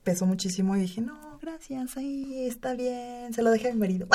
pesó 0.03 0.25
muchísimo 0.25 0.75
y 0.75 0.81
dije, 0.81 1.01
no, 1.01 1.37
gracias, 1.41 1.97
ahí 1.97 2.45
está 2.47 2.73
bien, 2.73 3.33
se 3.33 3.41
lo 3.43 3.51
dejé 3.51 3.69
a 3.69 3.73
mi 3.73 3.79
marido. 3.79 4.07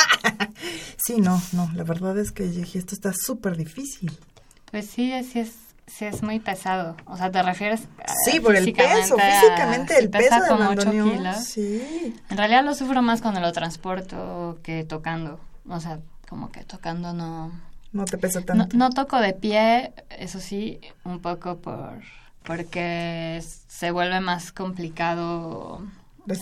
sí, 0.96 1.20
no, 1.20 1.40
no, 1.52 1.70
la 1.74 1.84
verdad 1.84 2.18
es 2.18 2.32
que 2.32 2.44
dije, 2.44 2.78
esto 2.78 2.94
está 2.94 3.12
súper 3.12 3.56
difícil. 3.56 4.12
Pues 4.70 4.86
sí, 4.86 5.12
así 5.12 5.40
es 5.40 5.52
sí 5.86 6.06
es 6.06 6.22
muy 6.22 6.40
pesado. 6.40 6.96
O 7.04 7.16
sea, 7.18 7.30
¿te 7.30 7.42
refieres 7.42 7.82
a- 7.98 8.12
Sí, 8.30 8.40
por 8.40 8.56
el 8.56 8.72
peso, 8.72 9.16
físicamente 9.18 9.98
el 9.98 10.08
pesa 10.08 10.40
peso 10.40 10.40
del 10.40 10.48
como 10.48 10.70
ocho 10.70 10.86
bandoneón. 10.86 11.18
kilos. 11.18 11.44
Sí. 11.44 12.14
En 12.30 12.36
realidad 12.38 12.64
lo 12.64 12.74
sufro 12.74 13.02
más 13.02 13.20
cuando 13.20 13.40
lo 13.40 13.52
transporto 13.52 14.58
que 14.62 14.82
tocando. 14.84 15.38
O 15.68 15.80
sea, 15.80 16.00
como 16.34 16.50
que 16.50 16.64
tocando 16.64 17.12
no... 17.12 17.52
No 17.92 18.04
te 18.06 18.18
pesa 18.18 18.40
tanto. 18.40 18.76
no 18.76 18.90
toco 18.90 19.20
de 19.20 19.34
pie, 19.34 19.92
eso 20.10 20.40
sí, 20.40 20.80
un 21.04 21.20
poco 21.20 21.58
por 21.58 22.00
porque 22.42 23.40
se 23.68 23.92
vuelve 23.92 24.18
más 24.18 24.50
complicado 24.50 25.80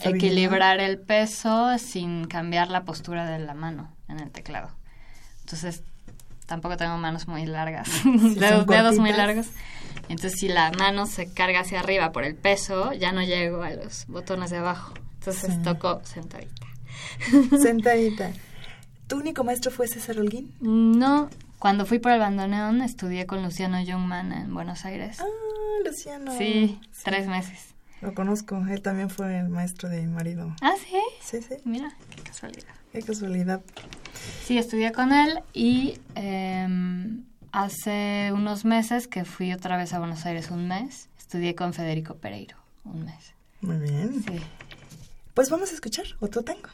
equilibrar 0.03 0.81
el 0.81 0.99
peso 0.99 1.77
sin 1.77 2.25
cambiar 2.25 2.71
la 2.71 2.85
postura 2.85 3.27
de 3.27 3.39
la 3.39 3.53
mano 3.53 3.95
en 4.09 4.21
el 4.21 4.31
teclado. 4.31 4.71
Entonces, 5.43 5.83
tampoco 6.47 6.79
tengo 6.79 6.97
manos 6.97 7.29
muy 7.29 7.45
largas, 7.45 7.91
dedos, 8.37 8.67
dedos 8.67 8.99
muy 8.99 9.13
largos. 9.13 9.49
Entonces, 10.09 10.41
si 10.41 10.49
la 10.49 10.73
mano 10.73 11.05
se 11.05 11.35
carga 11.35 11.61
hacia 11.61 11.81
arriba 11.81 12.13
por 12.13 12.25
el 12.25 12.35
peso, 12.35 12.95
ya 12.95 13.13
no 13.13 13.23
llego 13.23 13.63
a 13.63 13.73
los 13.73 14.07
botones 14.07 14.49
de 14.51 14.57
abajo. 14.57 14.95
Entonces, 15.19 15.53
Sí. 15.53 15.63
toco 15.63 16.01
sentadita. 16.03 16.67
Sentadita. 17.61 18.33
¿Tu 19.13 19.19
único 19.19 19.45
maestro 19.45 19.71
fue 19.71 19.89
César 19.89 20.19
Holguín? 20.19 20.55
No, 20.63 21.29
cuando 21.59 21.85
fui 21.85 21.99
por 21.99 22.13
el 22.13 22.19
bandoneón 22.19 22.81
estudié 22.81 23.27
con 23.27 23.43
Luciano 23.43 23.77
Jungmann 23.77 24.33
en 24.33 24.55
Buenos 24.55 24.87
Aires. 24.87 25.19
Ah, 25.21 25.27
Luciano. 25.85 26.35
Sí, 26.39 26.81
tres 27.05 27.27
meses. 27.27 27.75
Lo 28.01 28.15
conozco. 28.15 28.65
Él 28.71 28.81
también 28.81 29.11
fue 29.11 29.41
el 29.41 29.51
maestro 29.51 29.91
de 29.91 30.01
mi 30.01 30.11
marido. 30.11 30.57
Ah, 30.63 30.73
sí. 30.83 30.97
Sí, 31.21 31.47
sí. 31.47 31.57
Mira, 31.67 31.95
qué 32.17 32.23
casualidad. 32.23 32.73
Qué 32.91 33.03
casualidad. 33.03 33.61
Sí, 34.47 34.57
estudié 34.57 34.93
con 34.93 35.13
él 35.13 35.41
y 35.53 35.99
em, 36.15 37.23
hace 37.53 38.33
unos 38.33 38.65
meses 38.65 39.09
que 39.09 39.27
fui 39.27 39.53
otra 39.53 39.77
vez 39.77 39.93
a 39.93 39.99
Buenos 39.99 40.25
Aires 40.25 40.51
un 40.51 40.69
mes, 40.69 41.11
estudié 41.19 41.55
con 41.55 41.75
Federico 41.75 42.15
Pereiro 42.15 42.57
un 42.87 43.05
mes. 43.05 43.35
Muy 43.61 43.77
bien. 43.77 44.25
Sí. 44.27 44.41
Pues 45.35 45.51
vamos 45.51 45.71
a 45.71 45.75
escuchar 45.75 46.07
otro 46.21 46.43
tango. 46.43 46.71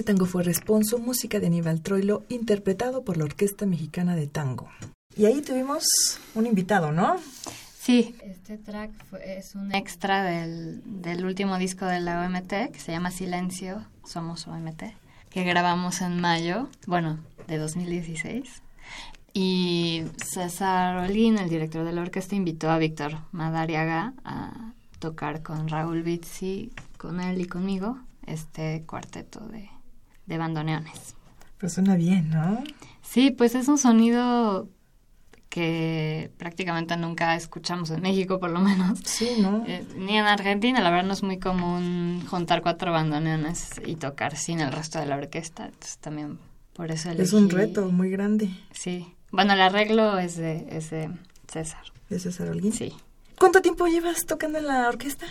Este 0.00 0.14
tango 0.14 0.24
fue 0.24 0.42
Responso, 0.42 0.98
música 0.98 1.40
de 1.40 1.46
Aníbal 1.48 1.82
Troilo, 1.82 2.22
interpretado 2.30 3.04
por 3.04 3.18
la 3.18 3.24
Orquesta 3.24 3.66
Mexicana 3.66 4.16
de 4.16 4.26
Tango. 4.28 4.66
Y 5.14 5.26
ahí 5.26 5.42
tuvimos 5.42 5.84
un 6.34 6.46
invitado, 6.46 6.90
¿no? 6.90 7.16
Sí, 7.78 8.16
este 8.24 8.56
track 8.56 8.92
fue- 9.10 9.36
es 9.36 9.54
un 9.54 9.74
extra 9.74 10.22
del, 10.24 10.80
del 11.02 11.26
último 11.26 11.58
disco 11.58 11.84
de 11.84 12.00
la 12.00 12.22
OMT 12.22 12.70
que 12.72 12.80
se 12.80 12.92
llama 12.92 13.10
Silencio, 13.10 13.84
Somos 14.06 14.48
OMT. 14.48 14.84
que 15.28 15.44
grabamos 15.44 16.00
en 16.00 16.18
mayo, 16.18 16.70
bueno, 16.86 17.18
de 17.46 17.58
2016. 17.58 18.62
Y 19.34 20.04
César 20.16 20.96
Olguín, 20.96 21.36
el 21.36 21.50
director 21.50 21.84
de 21.84 21.92
la 21.92 22.00
orquesta, 22.00 22.34
invitó 22.34 22.70
a 22.70 22.78
Víctor 22.78 23.18
Madariaga 23.32 24.14
a 24.24 24.72
tocar 24.98 25.42
con 25.42 25.68
Raúl 25.68 26.02
Bizzi, 26.02 26.72
con 26.96 27.20
él 27.20 27.38
y 27.42 27.44
conmigo, 27.44 27.98
este 28.26 28.82
cuarteto 28.86 29.40
de, 29.48 29.68
de 30.26 30.38
bandoneones. 30.38 31.14
Pues 31.58 31.72
suena 31.74 31.96
bien, 31.96 32.30
¿no? 32.30 32.62
Sí, 33.02 33.30
pues 33.30 33.54
es 33.54 33.68
un 33.68 33.78
sonido 33.78 34.68
que 35.48 36.30
prácticamente 36.38 36.96
nunca 36.96 37.34
escuchamos 37.34 37.90
en 37.90 38.00
México, 38.02 38.38
por 38.38 38.50
lo 38.50 38.60
menos. 38.60 39.00
Sí, 39.04 39.30
¿no? 39.40 39.64
Eh, 39.66 39.84
ni 39.96 40.16
en 40.16 40.26
Argentina, 40.26 40.80
la 40.80 40.90
verdad 40.90 41.06
no 41.08 41.12
es 41.12 41.22
muy 41.24 41.38
común 41.38 42.24
juntar 42.30 42.62
cuatro 42.62 42.92
bandoneones 42.92 43.80
y 43.84 43.96
tocar 43.96 44.36
sin 44.36 44.60
el 44.60 44.70
resto 44.70 45.00
de 45.00 45.06
la 45.06 45.16
orquesta. 45.16 45.66
Entonces 45.66 45.98
también 45.98 46.38
por 46.72 46.90
eso 46.92 47.10
Es 47.10 47.32
un 47.32 47.48
elegí- 47.50 47.54
reto 47.56 47.90
muy 47.90 48.10
grande. 48.10 48.50
Sí. 48.72 49.12
Bueno, 49.32 49.54
el 49.54 49.60
arreglo 49.60 50.18
es 50.18 50.36
de, 50.36 50.66
es 50.70 50.90
de 50.90 51.10
César. 51.48 51.82
de 52.08 52.18
César 52.20 52.48
Holguín. 52.48 52.72
Sí. 52.72 52.92
¿Cuánto 53.38 53.60
tiempo 53.60 53.86
llevas 53.86 54.26
tocando 54.26 54.58
en 54.58 54.66
la 54.68 54.88
orquesta? 54.88 55.26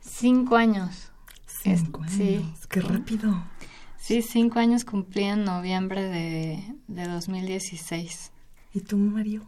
Cinco 0.00 0.56
años. 0.56 1.10
Es- 1.64 1.80
Cinco 1.80 2.02
años. 2.02 2.12
sí. 2.14 2.44
Qué 2.68 2.80
rápido. 2.80 3.44
Sí, 4.06 4.22
cinco 4.22 4.60
años 4.60 4.84
cumplí 4.84 5.24
en 5.24 5.42
noviembre 5.42 6.00
de, 6.04 6.62
de 6.86 7.08
2016. 7.08 8.30
¿Y 8.72 8.80
tú, 8.82 8.96
Mario? 8.98 9.42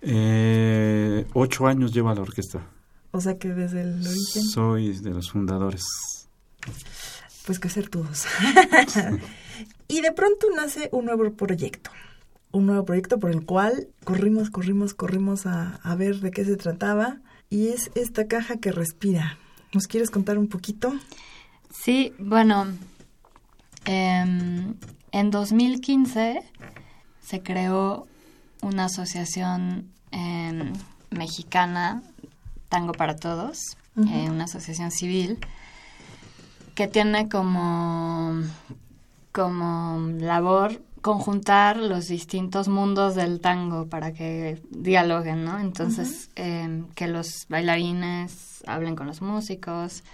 Eh, 0.00 1.24
ocho 1.34 1.68
años 1.68 1.92
lleva 1.92 2.12
la 2.12 2.22
orquesta. 2.22 2.66
O 3.12 3.20
sea 3.20 3.38
que 3.38 3.50
desde 3.50 3.82
el 3.82 4.04
origen, 4.04 4.42
Soy 4.42 4.98
de 4.98 5.10
los 5.10 5.30
fundadores. 5.30 5.84
pues 7.46 7.60
que 7.60 7.68
ser 7.68 7.90
todos. 7.90 8.24
y 9.86 10.00
de 10.00 10.10
pronto 10.10 10.48
nace 10.56 10.88
un 10.90 11.04
nuevo 11.04 11.32
proyecto. 11.34 11.92
Un 12.50 12.66
nuevo 12.66 12.84
proyecto 12.84 13.20
por 13.20 13.30
el 13.30 13.46
cual 13.46 13.86
corrimos, 14.02 14.50
corrimos, 14.50 14.94
corrimos 14.94 15.46
a, 15.46 15.76
a 15.76 15.94
ver 15.94 16.16
de 16.16 16.32
qué 16.32 16.44
se 16.44 16.56
trataba. 16.56 17.20
Y 17.50 17.68
es 17.68 17.92
esta 17.94 18.26
caja 18.26 18.56
que 18.56 18.72
respira. 18.72 19.38
¿Nos 19.72 19.86
quieres 19.86 20.10
contar 20.10 20.38
un 20.38 20.48
poquito? 20.48 20.92
Sí, 21.72 22.12
bueno, 22.18 22.66
em, 23.84 24.74
en 25.12 25.30
2015 25.30 26.42
se 27.20 27.42
creó 27.42 28.06
una 28.62 28.86
asociación 28.86 29.90
em, 30.10 30.72
mexicana, 31.10 32.02
Tango 32.68 32.92
para 32.92 33.16
Todos, 33.16 33.76
eh, 33.96 34.28
una 34.30 34.44
asociación 34.44 34.90
civil, 34.90 35.38
que 36.74 36.88
tiene 36.88 37.28
como, 37.28 38.42
como 39.32 39.98
labor 40.18 40.80
conjuntar 41.02 41.76
los 41.76 42.06
distintos 42.06 42.68
mundos 42.68 43.14
del 43.16 43.40
tango 43.40 43.86
para 43.86 44.12
que 44.12 44.62
dialoguen, 44.70 45.44
¿no? 45.44 45.58
Entonces, 45.58 46.30
em, 46.36 46.86
que 46.94 47.08
los 47.08 47.46
bailarines 47.48 48.62
hablen 48.66 48.94
con 48.94 49.08
los 49.08 49.20
músicos, 49.20 50.04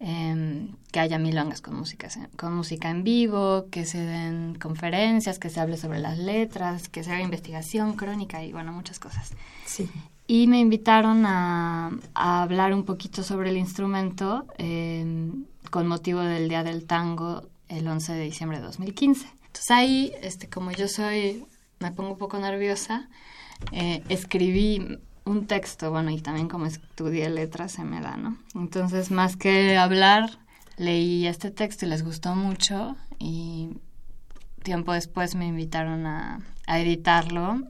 em, 0.00 0.74
que 0.90 0.98
haya 1.00 1.18
milongas 1.18 1.60
con 1.60 1.76
música, 1.76 2.08
con 2.36 2.54
música 2.54 2.90
en 2.90 3.04
vivo, 3.04 3.66
que 3.70 3.84
se 3.84 3.98
den 3.98 4.56
conferencias, 4.56 5.38
que 5.38 5.50
se 5.50 5.60
hable 5.60 5.76
sobre 5.76 6.00
las 6.00 6.18
letras, 6.18 6.88
que 6.88 7.04
se 7.04 7.12
haga 7.12 7.22
investigación, 7.22 7.94
crónica 7.94 8.42
y, 8.42 8.52
bueno, 8.52 8.72
muchas 8.72 8.98
cosas. 8.98 9.32
Sí. 9.66 9.88
Y 10.26 10.46
me 10.46 10.58
invitaron 10.58 11.24
a, 11.26 11.90
a 12.14 12.42
hablar 12.42 12.74
un 12.74 12.84
poquito 12.84 13.22
sobre 13.22 13.50
el 13.50 13.56
instrumento 13.56 14.46
eh, 14.58 15.32
con 15.70 15.86
motivo 15.86 16.20
del 16.20 16.48
Día 16.48 16.64
del 16.64 16.86
Tango 16.86 17.42
el 17.68 17.86
11 17.86 18.12
de 18.14 18.24
diciembre 18.24 18.58
de 18.58 18.64
2015. 18.64 19.26
Entonces 19.46 19.70
ahí, 19.70 20.12
este, 20.22 20.48
como 20.48 20.70
yo 20.72 20.88
soy, 20.88 21.44
me 21.78 21.92
pongo 21.92 22.12
un 22.12 22.18
poco 22.18 22.38
nerviosa, 22.38 23.08
eh, 23.72 24.02
escribí 24.08 24.98
un 25.30 25.46
texto, 25.46 25.90
bueno, 25.90 26.10
y 26.10 26.20
también 26.20 26.48
como 26.48 26.66
estudié 26.66 27.30
letras 27.30 27.72
se 27.72 27.84
me 27.84 28.00
da, 28.00 28.16
¿no? 28.16 28.36
Entonces, 28.54 29.10
más 29.10 29.36
que 29.36 29.76
hablar, 29.76 30.38
leí 30.76 31.26
este 31.26 31.50
texto 31.50 31.86
y 31.86 31.88
les 31.88 32.04
gustó 32.04 32.34
mucho 32.34 32.96
y 33.18 33.70
tiempo 34.62 34.92
después 34.92 35.34
me 35.34 35.46
invitaron 35.46 36.06
a, 36.06 36.40
a 36.66 36.80
editarlo 36.80 37.62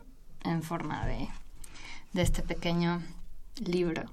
en 0.44 0.62
forma 0.62 1.07
de, 1.07 1.29
de 2.12 2.23
este 2.23 2.42
pequeño 2.42 3.03
libro. 3.64 4.05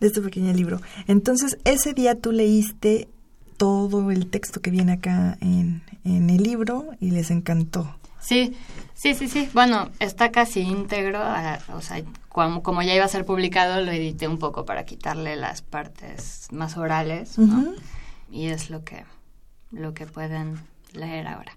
De 0.00 0.06
este 0.06 0.20
pequeño 0.20 0.52
libro. 0.52 0.80
Entonces, 1.06 1.58
ese 1.64 1.92
día 1.94 2.14
tú 2.14 2.32
leíste 2.32 3.08
todo 3.56 4.10
el 4.10 4.28
texto 4.28 4.60
que 4.60 4.70
viene 4.70 4.92
acá 4.92 5.36
en, 5.40 5.82
en 6.04 6.30
el 6.30 6.42
libro 6.42 6.86
y 7.00 7.10
les 7.10 7.30
encantó. 7.30 7.96
Sí, 8.20 8.54
sí, 8.98 9.14
sí, 9.14 9.28
sí. 9.28 9.48
Bueno, 9.54 9.88
está 10.00 10.30
casi 10.32 10.60
íntegro, 10.60 11.20
a- 11.22 11.60
o 11.74 11.80
sea, 11.80 12.02
como, 12.28 12.62
como 12.62 12.82
ya 12.82 12.94
iba 12.94 13.04
a 13.04 13.08
ser 13.08 13.24
publicado, 13.24 13.80
lo 13.82 13.90
edité 13.92 14.26
un 14.28 14.38
poco 14.38 14.64
para 14.64 14.84
quitarle 14.84 15.36
las 15.36 15.62
partes 15.62 16.46
más 16.50 16.76
orales, 16.76 17.38
¿no? 17.38 17.64
Y 18.30 18.46
es 18.48 18.70
lo 18.70 18.84
que, 18.84 19.04
lo 19.70 19.94
que 19.94 20.06
pueden 20.06 20.58
leer 20.92 21.26
ahora. 21.28 21.56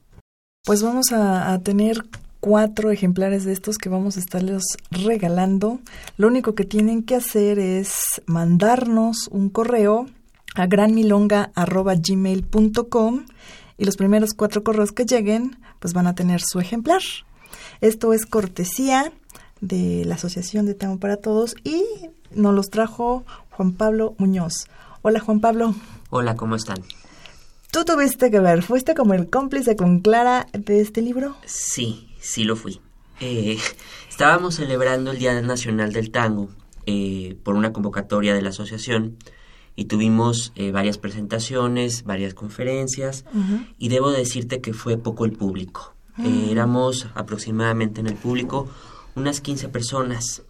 Pues 0.63 0.83
vamos 0.83 1.11
a, 1.11 1.51
a 1.53 1.59
tener 1.59 2.03
cuatro 2.39 2.91
ejemplares 2.91 3.45
de 3.45 3.53
estos 3.53 3.77
que 3.77 3.89
vamos 3.89 4.17
a 4.17 4.19
estarles 4.19 4.63
regalando. 4.89 5.79
Lo 6.17 6.27
único 6.27 6.55
que 6.55 6.65
tienen 6.65 7.03
que 7.03 7.15
hacer 7.15 7.59
es 7.59 7.93
mandarnos 8.25 9.27
un 9.31 9.49
correo 9.49 10.07
a 10.55 10.65
granmilonga.gmail.com 10.67 13.25
y 13.77 13.85
los 13.85 13.97
primeros 13.97 14.31
cuatro 14.35 14.63
correos 14.63 14.91
que 14.91 15.05
lleguen 15.05 15.57
pues 15.79 15.93
van 15.93 16.07
a 16.07 16.15
tener 16.15 16.41
su 16.41 16.59
ejemplar. 16.59 17.01
Esto 17.81 18.13
es 18.13 18.27
cortesía 18.27 19.11
de 19.59 20.05
la 20.05 20.13
Asociación 20.15 20.67
de 20.67 20.75
Tango 20.75 20.99
para 20.99 21.17
Todos 21.17 21.55
y 21.63 21.83
nos 22.31 22.53
los 22.53 22.69
trajo 22.69 23.25
Juan 23.49 23.73
Pablo 23.73 24.13
Muñoz. 24.19 24.67
Hola 25.01 25.19
Juan 25.19 25.39
Pablo. 25.39 25.73
Hola, 26.11 26.35
¿cómo 26.35 26.55
están? 26.55 26.83
Tú 27.71 27.83
tuviste 27.83 28.29
que 28.29 28.39
ver, 28.39 28.61
fuiste 28.61 28.93
como 28.93 29.15
el 29.15 29.31
cómplice 29.31 29.75
con 29.75 30.01
Clara 30.01 30.45
de 30.53 30.79
este 30.79 31.01
libro. 31.01 31.35
Sí, 31.45 32.07
sí 32.19 32.43
lo 32.43 32.55
fui. 32.55 32.79
Eh, 33.19 33.57
estábamos 34.07 34.55
celebrando 34.55 35.09
el 35.09 35.17
Día 35.17 35.41
Nacional 35.41 35.91
del 35.91 36.11
Tango 36.11 36.49
eh, 36.85 37.35
por 37.43 37.55
una 37.55 37.73
convocatoria 37.73 38.35
de 38.35 38.43
la 38.43 38.49
asociación 38.49 39.17
y 39.75 39.85
tuvimos 39.85 40.53
eh, 40.55 40.71
varias 40.71 40.99
presentaciones, 40.99 42.03
varias 42.03 42.35
conferencias 42.35 43.25
y 43.79 43.89
debo 43.89 44.11
decirte 44.11 44.61
que 44.61 44.73
fue 44.73 44.97
poco 44.97 45.25
el 45.25 45.31
público. 45.31 45.95
Éramos 46.23 47.07
aproximadamente 47.15 48.01
en 48.01 48.07
el 48.07 48.15
público 48.15 48.67
unas 49.15 49.41
15 49.41 49.69
personas. 49.69 50.43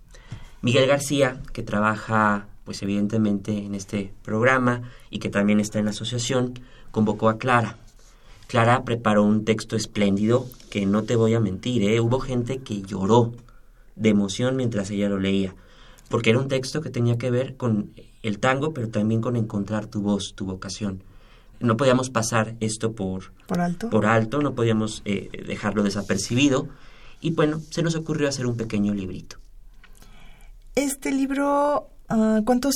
Miguel 0.61 0.87
García, 0.87 1.41
que 1.53 1.63
trabaja 1.63 2.47
pues 2.63 2.81
evidentemente 2.83 3.57
en 3.57 3.75
este 3.75 4.13
programa 4.23 4.83
y 5.09 5.19
que 5.19 5.29
también 5.29 5.59
está 5.59 5.79
en 5.79 5.85
la 5.85 5.91
asociación, 5.91 6.59
convocó 6.91 7.29
a 7.29 7.37
Clara. 7.37 7.77
Clara 8.47 8.83
preparó 8.83 9.23
un 9.23 9.45
texto 9.45 9.75
espléndido 9.75 10.45
que 10.69 10.85
no 10.85 11.03
te 11.03 11.15
voy 11.15 11.33
a 11.33 11.39
mentir, 11.39 11.83
¿eh? 11.83 11.99
hubo 11.99 12.19
gente 12.19 12.59
que 12.59 12.81
lloró 12.81 13.31
de 13.95 14.09
emoción 14.09 14.57
mientras 14.57 14.89
ella 14.91 15.09
lo 15.09 15.19
leía, 15.19 15.55
porque 16.09 16.31
era 16.31 16.39
un 16.39 16.49
texto 16.49 16.81
que 16.81 16.89
tenía 16.89 17.17
que 17.17 17.31
ver 17.31 17.55
con 17.55 17.91
el 18.23 18.39
tango, 18.39 18.73
pero 18.73 18.89
también 18.89 19.21
con 19.21 19.35
encontrar 19.35 19.87
tu 19.87 20.01
voz, 20.01 20.33
tu 20.35 20.45
vocación. 20.45 21.03
No 21.61 21.77
podíamos 21.77 22.09
pasar 22.09 22.55
esto 22.59 22.93
por, 22.93 23.31
Por 23.47 23.59
alto. 23.61 23.89
por 23.89 24.05
alto, 24.05 24.39
no 24.41 24.53
podíamos 24.55 25.01
eh, 25.05 25.29
dejarlo 25.47 25.83
desapercibido, 25.83 26.69
y 27.21 27.31
bueno, 27.31 27.59
se 27.69 27.83
nos 27.83 27.95
ocurrió 27.95 28.27
hacer 28.27 28.45
un 28.47 28.57
pequeño 28.57 28.93
librito. 28.93 29.37
Este 30.75 31.11
libro, 31.11 31.89
ah, 32.09 32.41
¿cuántos 32.45 32.73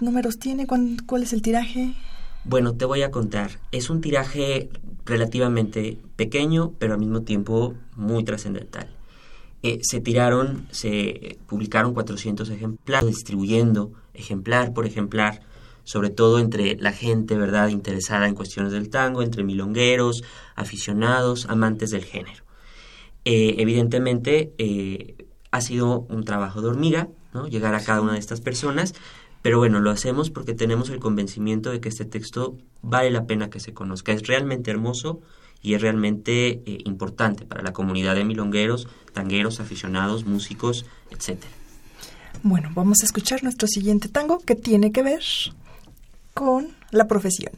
números 0.00 0.38
tiene? 0.38 0.66
¿Cuán- 0.66 0.98
¿Cuál 1.06 1.22
es 1.24 1.32
el 1.32 1.42
tiraje? 1.42 1.94
Bueno, 2.44 2.74
te 2.74 2.84
voy 2.84 3.02
a 3.02 3.10
contar. 3.10 3.52
Es 3.70 3.88
un 3.88 4.00
tiraje 4.00 4.68
relativamente 5.04 5.98
pequeño, 6.16 6.72
pero 6.78 6.94
al 6.94 7.00
mismo 7.00 7.22
tiempo 7.22 7.74
muy 7.96 8.24
trascendental. 8.24 8.88
Eh, 9.62 9.78
se 9.82 10.00
tiraron, 10.00 10.66
se 10.72 11.38
publicaron 11.46 11.94
400 11.94 12.50
ejemplares, 12.50 13.08
distribuyendo 13.08 13.92
ejemplar 14.12 14.72
por 14.74 14.86
ejemplar, 14.86 15.40
sobre 15.84 16.10
todo 16.10 16.38
entre 16.38 16.76
la 16.76 16.92
gente, 16.92 17.36
¿verdad?, 17.36 17.68
interesada 17.68 18.28
en 18.28 18.34
cuestiones 18.34 18.72
del 18.72 18.88
tango, 18.88 19.22
entre 19.22 19.44
milongueros, 19.44 20.22
aficionados, 20.54 21.46
amantes 21.48 21.90
del 21.90 22.04
género. 22.04 22.44
Eh, 23.24 23.56
evidentemente, 23.58 24.52
eh, 24.58 25.26
ha 25.50 25.60
sido 25.60 26.00
un 26.08 26.24
trabajo 26.24 26.60
de 26.62 26.68
hormiga, 26.68 27.08
¿no? 27.32 27.46
Llegar 27.46 27.74
a 27.74 27.82
cada 27.82 28.00
una 28.00 28.14
de 28.14 28.18
estas 28.18 28.40
personas, 28.40 28.94
pero 29.42 29.58
bueno, 29.58 29.80
lo 29.80 29.90
hacemos 29.90 30.30
porque 30.30 30.54
tenemos 30.54 30.90
el 30.90 31.00
convencimiento 31.00 31.70
de 31.70 31.80
que 31.80 31.88
este 31.88 32.04
texto 32.04 32.56
vale 32.80 33.10
la 33.10 33.26
pena 33.26 33.50
que 33.50 33.60
se 33.60 33.74
conozca. 33.74 34.12
Es 34.12 34.26
realmente 34.26 34.70
hermoso 34.70 35.20
y 35.60 35.74
es 35.74 35.82
realmente 35.82 36.62
eh, 36.66 36.78
importante 36.84 37.44
para 37.44 37.62
la 37.62 37.72
comunidad 37.72 38.14
de 38.14 38.24
milongueros, 38.24 38.88
tangueros, 39.12 39.60
aficionados, 39.60 40.24
músicos, 40.24 40.86
etcétera. 41.10 41.52
Bueno, 42.42 42.70
vamos 42.74 43.02
a 43.02 43.04
escuchar 43.04 43.44
nuestro 43.44 43.68
siguiente 43.68 44.08
tango 44.08 44.38
que 44.38 44.56
tiene 44.56 44.90
que 44.90 45.02
ver 45.02 45.22
con 46.34 46.74
la 46.90 47.06
profesión. 47.06 47.52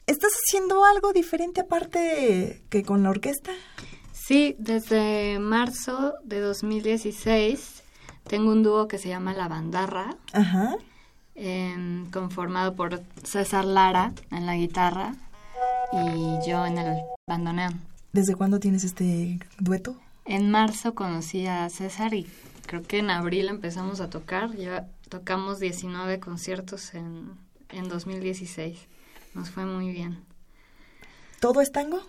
¿Estás 0.08 0.32
haciendo 0.44 0.84
algo 0.86 1.14
diferente 1.14 1.62
aparte 1.62 2.64
que 2.70 2.82
con 2.82 3.04
la 3.04 3.12
orquesta? 3.12 3.52
Sí, 4.12 4.56
desde 4.58 5.38
marzo 5.38 6.16
de 6.24 6.40
2016 6.40 7.79
tengo 8.30 8.52
un 8.52 8.62
dúo 8.62 8.88
que 8.88 9.00
se 9.00 9.10
llama 9.10 9.34
La 9.34 9.48
Bandarra, 9.48 10.16
Ajá. 10.34 10.76
em, 11.34 12.10
conformado 12.12 12.76
por 12.76 13.02
César 13.24 13.66
Lara 13.66 14.14
en 14.30 14.46
la 14.46 14.56
guitarra 14.56 15.16
y 15.92 16.48
yo 16.48 16.64
en 16.68 16.78
el 16.78 17.02
bandoneón. 17.28 17.82
¿Desde 18.14 18.36
cuándo 18.36 18.60
tienes 18.60 18.84
este 18.84 19.40
dueto? 19.58 19.98
En 20.26 20.52
marzo 20.52 20.94
conocí 20.94 21.48
a 21.48 21.68
César 21.70 22.14
y 22.14 22.28
creo 22.68 22.84
que 22.84 23.00
en 23.00 23.10
abril 23.10 23.48
empezamos 23.50 24.00
a 24.00 24.12
tocar. 24.12 24.56
Ya 24.56 24.88
tocamos 25.10 25.60
19 25.60 26.20
conciertos 26.20 26.94
en, 26.94 27.32
en 27.70 27.90
2016. 27.90 28.78
Nos 29.34 29.50
fue 29.50 29.66
muy 29.66 29.92
bien. 29.92 30.24
¿Todo 31.40 31.62
es 31.62 31.72
tango? 31.72 32.00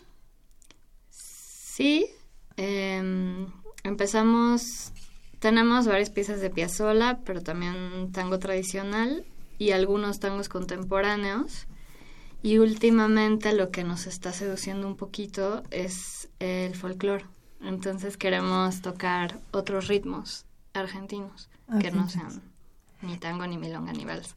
Sí, 1.09 2.07
em, 2.57 3.47
empezamos, 3.85 4.93
tenemos 5.41 5.87
varias 5.87 6.11
piezas 6.11 6.41
de 6.41 6.51
Piazzolla, 6.51 7.19
pero 7.25 7.43
también 7.43 8.13
tango 8.13 8.39
tradicional 8.39 9.25
y 9.59 9.73
algunos 9.73 10.21
tangos 10.21 10.49
contemporáneos. 10.49 11.67
Y 12.43 12.59
últimamente 12.59 13.53
lo 13.53 13.71
que 13.71 13.85
nos 13.85 14.07
está 14.07 14.33
seduciendo 14.33 14.87
un 14.87 14.97
poquito 14.97 15.63
es 15.71 16.29
el 16.39 16.75
folclore. 16.75 17.25
Entonces 17.63 18.17
queremos 18.17 18.81
tocar 18.81 19.39
otros 19.51 19.89
ritmos 19.89 20.47
argentinos 20.73 21.51
que 21.81 21.91
no 21.91 22.03
Argentinos. 22.03 22.13
sean 22.13 22.43
ni 23.03 23.17
tango, 23.17 23.47
ni 23.47 23.57
milonga, 23.59 23.93
ni 23.93 24.05
vals. 24.05 24.35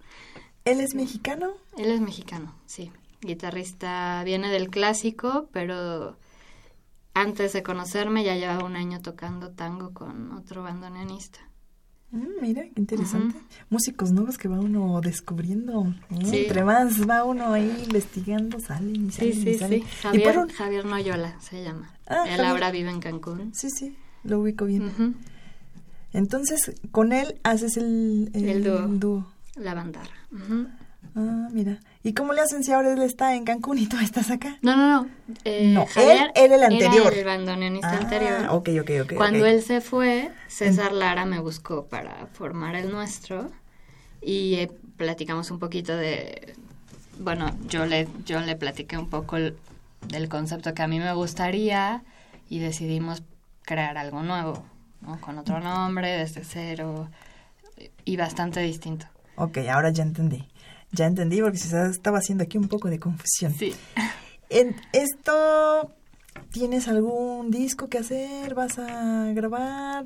¿Él 0.65 0.79
es 0.79 0.95
mexicano? 0.95 1.53
Él 1.77 1.91
es 1.91 1.99
mexicano, 1.99 2.53
sí. 2.65 2.91
Guitarrista, 3.21 4.21
viene 4.23 4.49
del 4.49 4.69
clásico, 4.69 5.47
pero 5.51 6.17
antes 7.13 7.53
de 7.53 7.63
conocerme 7.63 8.23
ya 8.23 8.35
llevaba 8.35 8.65
un 8.65 8.75
año 8.75 9.01
tocando 9.01 9.51
tango 9.51 9.93
con 9.93 10.31
otro 10.33 10.63
bandoneonista. 10.63 11.39
Mm, 12.11 12.41
mira, 12.41 12.61
qué 12.63 12.73
interesante. 12.79 13.35
Músicos 13.71 14.11
nuevos 14.11 14.37
que 14.37 14.47
va 14.47 14.59
uno 14.59 15.01
descubriendo. 15.01 15.87
¿eh? 16.11 16.25
Sí. 16.25 16.37
Entre 16.43 16.63
más 16.63 17.09
va 17.09 17.23
uno 17.23 17.51
ahí 17.53 17.81
investigando, 17.85 18.59
salen 18.59 19.07
y 19.07 19.11
Sí, 19.11 19.17
salen 19.17 19.31
y 19.31 19.41
sí, 19.53 19.53
salen. 19.59 19.81
sí. 19.81 19.85
Y 19.87 20.01
Javier, 20.01 20.33
por 20.35 20.43
un- 20.43 20.49
Javier 20.49 20.85
Noyola 20.85 21.39
se 21.41 21.63
llama. 21.63 21.91
Ah, 22.07 22.23
Él 22.25 22.31
Javier. 22.37 22.45
ahora 22.45 22.71
vive 22.71 22.89
en 22.91 22.99
Cancún. 22.99 23.51
Sí, 23.55 23.69
sí, 23.71 23.97
lo 24.23 24.39
ubico 24.41 24.65
bien. 24.65 25.15
Entonces, 26.11 26.73
con 26.91 27.11
él 27.13 27.39
haces 27.43 27.77
el, 27.77 28.29
El 28.33 28.63
dúo. 28.63 28.87
dúo. 28.87 29.33
La 29.55 29.73
bandarra. 29.73 30.15
Ah, 31.15 31.47
mira. 31.51 31.79
¿Y 32.03 32.13
cómo 32.13 32.33
le 32.33 32.41
hacen 32.41 32.63
si 32.63 32.71
ahora 32.71 32.93
él 32.93 33.01
está 33.01 33.33
en 33.35 33.45
Cancún 33.45 33.77
y 33.77 33.87
tú 33.87 33.97
estás 33.97 34.29
acá? 34.29 34.57
No, 34.61 34.75
no, 34.75 34.87
no. 35.03 35.09
Eh, 35.45 35.71
No, 35.73 35.85
Javier 35.85 36.31
él 36.35 36.51
era 36.51 36.55
el 36.55 36.63
anterior. 36.63 37.13
Era 37.13 37.19
el 37.19 37.25
bandoneonista 37.25 37.93
Ah, 37.93 37.97
anterior. 38.01 38.45
ok, 38.49 38.69
ok, 38.81 38.91
ok, 39.03 39.13
Cuando 39.17 39.45
él 39.45 39.61
se 39.63 39.79
fue, 39.79 40.31
César 40.47 40.91
Lara 40.91 41.25
me 41.25 41.39
buscó 41.39 41.85
para 41.85 42.27
formar 42.33 42.75
el 42.75 42.91
nuestro 42.91 43.49
y 44.21 44.55
eh, 44.55 44.71
platicamos 44.97 45.49
un 45.51 45.59
poquito 45.59 45.95
de, 45.95 46.55
bueno, 47.19 47.55
yo 47.69 47.85
le, 47.85 48.07
yo 48.25 48.41
le 48.41 48.55
platiqué 48.55 48.97
un 48.97 49.09
poco 49.09 49.37
el- 49.37 49.55
del 50.07 50.27
concepto 50.27 50.73
que 50.73 50.81
a 50.81 50.87
mí 50.87 50.99
me 50.99 51.13
gustaría 51.13 52.03
y 52.49 52.59
decidimos 52.59 53.23
crear 53.61 53.97
algo 53.97 54.23
nuevo, 54.23 54.65
¿no? 55.01 55.21
Con 55.21 55.37
otro 55.37 55.61
nombre, 55.61 56.09
desde 56.09 56.43
cero 56.43 57.09
y 58.03 58.17
bastante 58.17 58.59
distinto. 58.59 59.05
Ok, 59.35 59.57
ahora 59.71 59.89
ya 59.89 60.03
entendí. 60.03 60.47
Ya 60.93 61.05
entendí 61.07 61.41
porque 61.41 61.57
se 61.57 61.89
estaba 61.89 62.19
haciendo 62.19 62.43
aquí 62.43 62.57
un 62.57 62.67
poco 62.67 62.87
de 62.89 62.99
confusión. 62.99 63.53
Sí. 63.53 63.73
En 64.49 64.75
esto, 64.93 65.91
¿tienes 66.51 66.87
algún 66.87 67.49
disco 67.51 67.89
que 67.89 67.97
hacer? 67.97 68.53
¿Vas 68.53 68.77
a 68.79 69.31
grabar? 69.33 70.03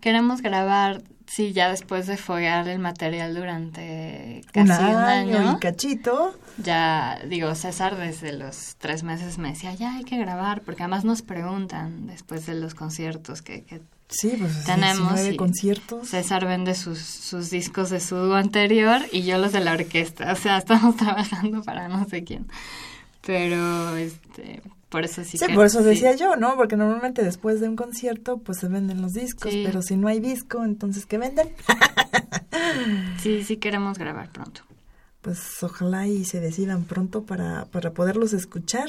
Queremos 0.00 0.42
grabar, 0.42 1.02
sí, 1.26 1.52
ya 1.54 1.70
después 1.70 2.06
de 2.06 2.16
foguear 2.18 2.68
el 2.68 2.78
material 2.78 3.34
durante 3.34 4.42
Un 4.54 4.66
casi 4.66 4.82
un 4.84 4.96
año, 4.96 5.38
año. 5.38 5.52
y 5.56 5.60
cachito. 5.60 6.38
Ya, 6.58 7.20
digo, 7.26 7.54
César 7.54 7.96
desde 7.96 8.32
los 8.34 8.76
tres 8.78 9.02
meses 9.02 9.38
me 9.38 9.50
decía, 9.50 9.72
ya 9.74 9.94
hay 9.94 10.04
que 10.04 10.18
grabar, 10.18 10.60
porque 10.62 10.82
además 10.82 11.04
nos 11.04 11.22
preguntan 11.22 12.06
después 12.06 12.44
de 12.44 12.54
los 12.54 12.74
conciertos 12.74 13.40
que, 13.40 13.64
que 13.64 13.80
Sí, 14.08 14.36
pues 14.38 14.64
tenemos. 14.64 15.14
19 15.14 15.34
y 15.34 15.36
conciertos. 15.36 16.08
César 16.08 16.46
vende 16.46 16.74
sus, 16.74 16.98
sus 16.98 17.50
discos 17.50 17.90
de 17.90 18.00
su 18.00 18.16
dúo 18.16 18.34
anterior 18.34 19.00
y 19.10 19.22
yo 19.22 19.38
los 19.38 19.52
de 19.52 19.60
la 19.60 19.72
orquesta. 19.72 20.32
O 20.32 20.36
sea, 20.36 20.58
estamos 20.58 20.96
trabajando 20.96 21.62
para 21.62 21.88
no 21.88 22.06
sé 22.08 22.22
quién. 22.24 22.46
Pero, 23.26 23.96
este, 23.96 24.62
por 24.90 25.04
eso 25.04 25.24
sí 25.24 25.38
Sí, 25.38 25.46
que- 25.46 25.54
por 25.54 25.66
eso 25.66 25.80
sí. 25.80 25.86
decía 25.86 26.14
yo, 26.14 26.36
¿no? 26.36 26.56
Porque 26.56 26.76
normalmente 26.76 27.22
después 27.24 27.60
de 27.60 27.68
un 27.68 27.76
concierto, 27.76 28.38
pues 28.38 28.58
se 28.58 28.68
venden 28.68 29.00
los 29.02 29.12
discos, 29.14 29.50
Sí. 29.50 29.62
pero 29.66 29.80
si 29.82 29.96
no 29.96 30.08
hay 30.08 30.20
disco, 30.20 30.62
entonces 30.64 31.06
¿qué 31.06 31.18
venden? 31.18 31.48
Sí, 33.22 33.42
sí 33.44 33.56
queremos 33.56 33.98
grabar 33.98 34.30
pronto. 34.30 34.62
Pues 35.22 35.40
ojalá 35.62 36.06
y 36.06 36.24
se 36.24 36.40
decidan 36.40 36.84
pronto 36.84 37.24
para, 37.24 37.64
para 37.66 37.92
poderlos 37.92 38.32
escuchar. 38.32 38.88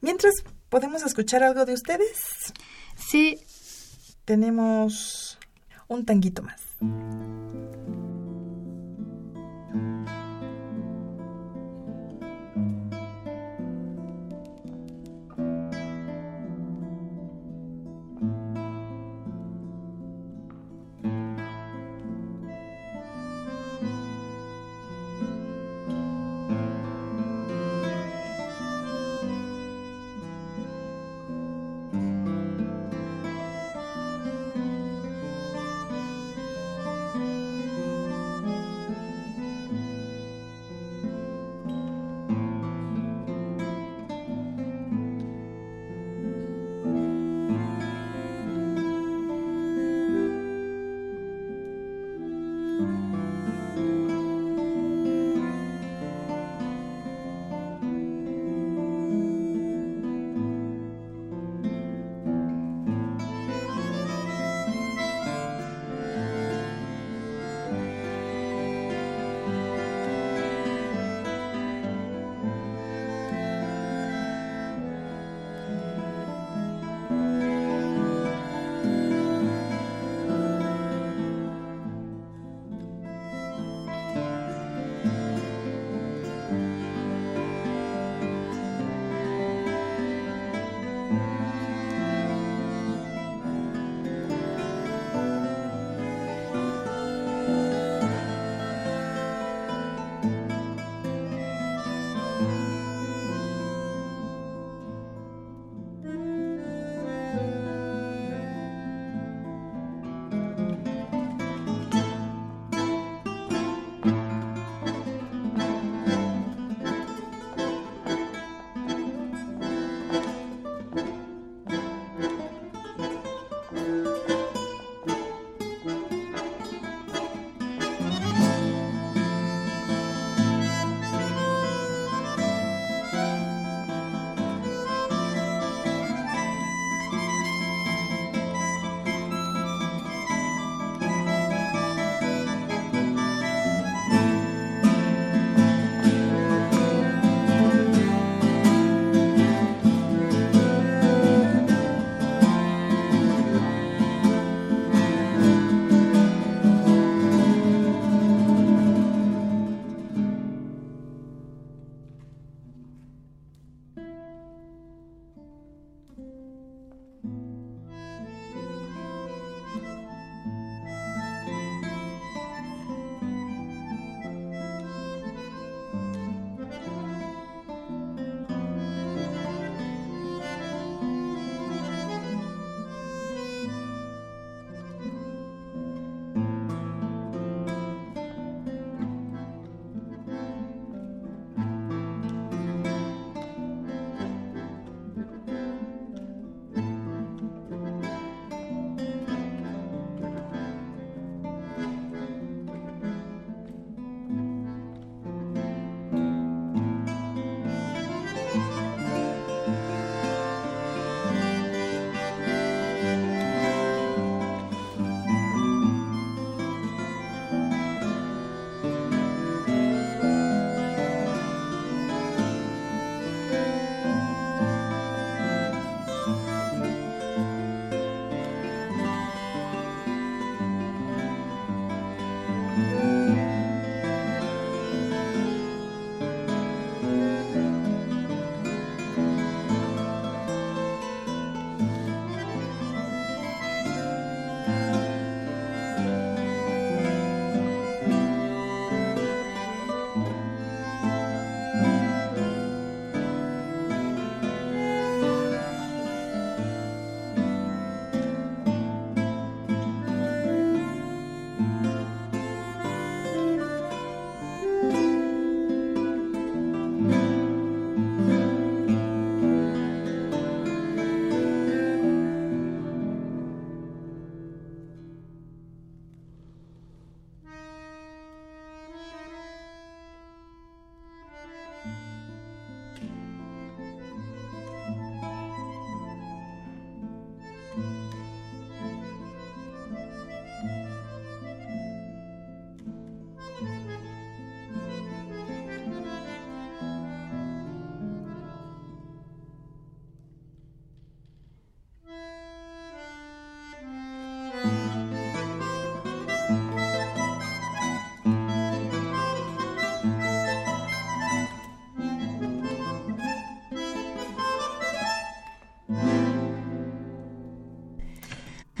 Mientras, 0.00 0.34
¿podemos 0.68 1.02
escuchar 1.02 1.42
algo 1.42 1.64
de 1.64 1.72
ustedes? 1.74 2.16
Sí, 2.96 3.38
Tenemos 4.26 5.38
un 5.86 6.04
tanguito 6.04 6.42
más. 6.42 6.60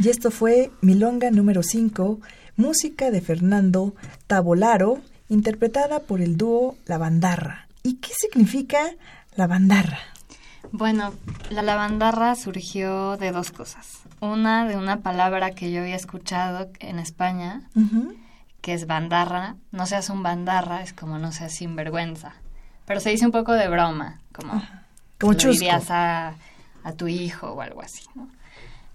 Y 0.06 0.08
esto 0.08 0.30
fue 0.30 0.70
Milonga 0.82 1.32
número 1.32 1.64
5, 1.64 2.20
música 2.54 3.10
de 3.10 3.20
Fernando 3.20 3.96
Tabolaro, 4.28 5.00
interpretada 5.28 5.98
por 5.98 6.20
el 6.20 6.36
dúo 6.36 6.76
La 6.86 6.96
Bandarra. 6.96 7.66
¿Y 7.82 7.94
qué 7.94 8.12
significa 8.16 8.78
la 9.34 9.48
bandarra? 9.48 9.98
Bueno, 10.70 11.12
la 11.50 11.62
lavandarra 11.62 12.36
surgió 12.36 13.16
de 13.16 13.32
dos 13.32 13.50
cosas. 13.50 14.02
Una, 14.20 14.68
de 14.68 14.76
una 14.76 14.98
palabra 15.00 15.50
que 15.56 15.72
yo 15.72 15.80
había 15.80 15.96
escuchado 15.96 16.70
en 16.78 17.00
España, 17.00 17.68
que 18.60 18.74
es 18.74 18.86
bandarra. 18.86 19.56
No 19.72 19.86
seas 19.86 20.08
un 20.08 20.22
bandarra, 20.22 20.84
es 20.84 20.92
como 20.92 21.18
no 21.18 21.32
seas 21.32 21.56
sinvergüenza. 21.56 22.36
Pero 22.84 23.00
se 23.00 23.10
dice 23.10 23.26
un 23.26 23.32
poco 23.32 23.54
de 23.54 23.68
broma, 23.68 24.20
como, 24.32 24.62
como 25.18 25.32
lo 25.32 25.50
dirías 25.50 25.90
a, 25.90 26.36
a, 26.84 26.92
tu 26.92 27.08
hijo 27.08 27.48
o 27.48 27.60
algo 27.60 27.82
así, 27.82 28.04
¿no? 28.14 28.28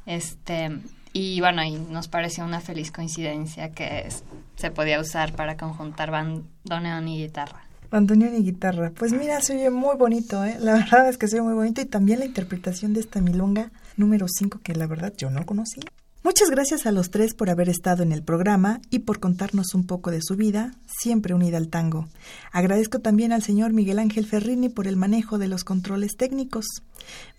Este, 0.05 0.71
y 1.13 1.39
bueno, 1.41 1.63
y 1.63 1.71
nos 1.71 2.07
pareció 2.07 2.43
una 2.43 2.61
feliz 2.61 2.91
coincidencia 2.91 3.71
que 3.71 4.07
se 4.55 4.71
podía 4.71 4.99
usar 4.99 5.33
para 5.33 5.57
conjuntar 5.57 6.11
bandoneón 6.11 7.07
y 7.07 7.23
guitarra. 7.23 7.61
Bandoneón 7.89 8.35
y 8.35 8.43
guitarra. 8.43 8.91
Pues 8.97 9.11
mira, 9.11 9.41
se 9.41 9.55
oye 9.55 9.69
muy 9.69 9.97
bonito, 9.97 10.45
¿eh? 10.45 10.55
La 10.59 10.73
verdad 10.75 11.09
es 11.09 11.17
que 11.17 11.27
se 11.27 11.35
oye 11.35 11.43
muy 11.43 11.55
bonito 11.55 11.81
y 11.81 11.85
también 11.85 12.19
la 12.19 12.25
interpretación 12.25 12.93
de 12.93 13.01
esta 13.01 13.19
milonga 13.19 13.71
número 13.97 14.27
5 14.29 14.61
que 14.63 14.73
la 14.75 14.87
verdad 14.87 15.13
yo 15.17 15.29
no 15.29 15.45
conocí. 15.45 15.81
Muchas 16.23 16.51
gracias 16.51 16.85
a 16.85 16.91
los 16.91 17.09
tres 17.09 17.33
por 17.33 17.49
haber 17.49 17.67
estado 17.67 18.03
en 18.03 18.11
el 18.11 18.21
programa 18.21 18.79
y 18.91 18.99
por 18.99 19.19
contarnos 19.19 19.73
un 19.73 19.87
poco 19.87 20.11
de 20.11 20.21
su 20.21 20.35
vida, 20.35 20.75
siempre 20.85 21.33
unida 21.33 21.57
al 21.57 21.69
tango. 21.69 22.09
Agradezco 22.51 22.99
también 22.99 23.33
al 23.33 23.41
señor 23.41 23.73
Miguel 23.73 23.97
Ángel 23.97 24.27
Ferrini 24.27 24.69
por 24.69 24.85
el 24.85 24.97
manejo 24.97 25.39
de 25.39 25.47
los 25.47 25.63
controles 25.63 26.17
técnicos. 26.17 26.83